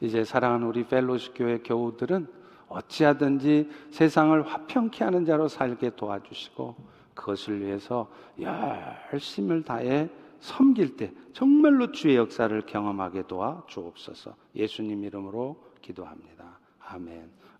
이제 0.00 0.24
사랑하는 0.24 0.66
우리 0.66 0.84
펠로시 0.84 1.32
교회 1.34 1.58
교우들은 1.58 2.26
어찌하든지 2.68 3.68
세상을 3.90 4.46
화평케 4.46 5.04
하는 5.04 5.24
자로 5.24 5.48
살게 5.48 5.90
도와주시고 5.96 6.74
그것을 7.14 7.60
위해서 7.60 8.10
열심을 8.40 9.62
다해 9.62 10.08
섬길 10.40 10.96
때 10.96 11.12
정말로 11.32 11.92
주의 11.92 12.16
역사를 12.16 12.60
경험하게 12.62 13.28
도와 13.28 13.62
주옵소서. 13.68 14.34
예수님 14.56 15.04
이름으로 15.04 15.56
기도합니다. 15.82 16.58
아멘. 16.78 17.30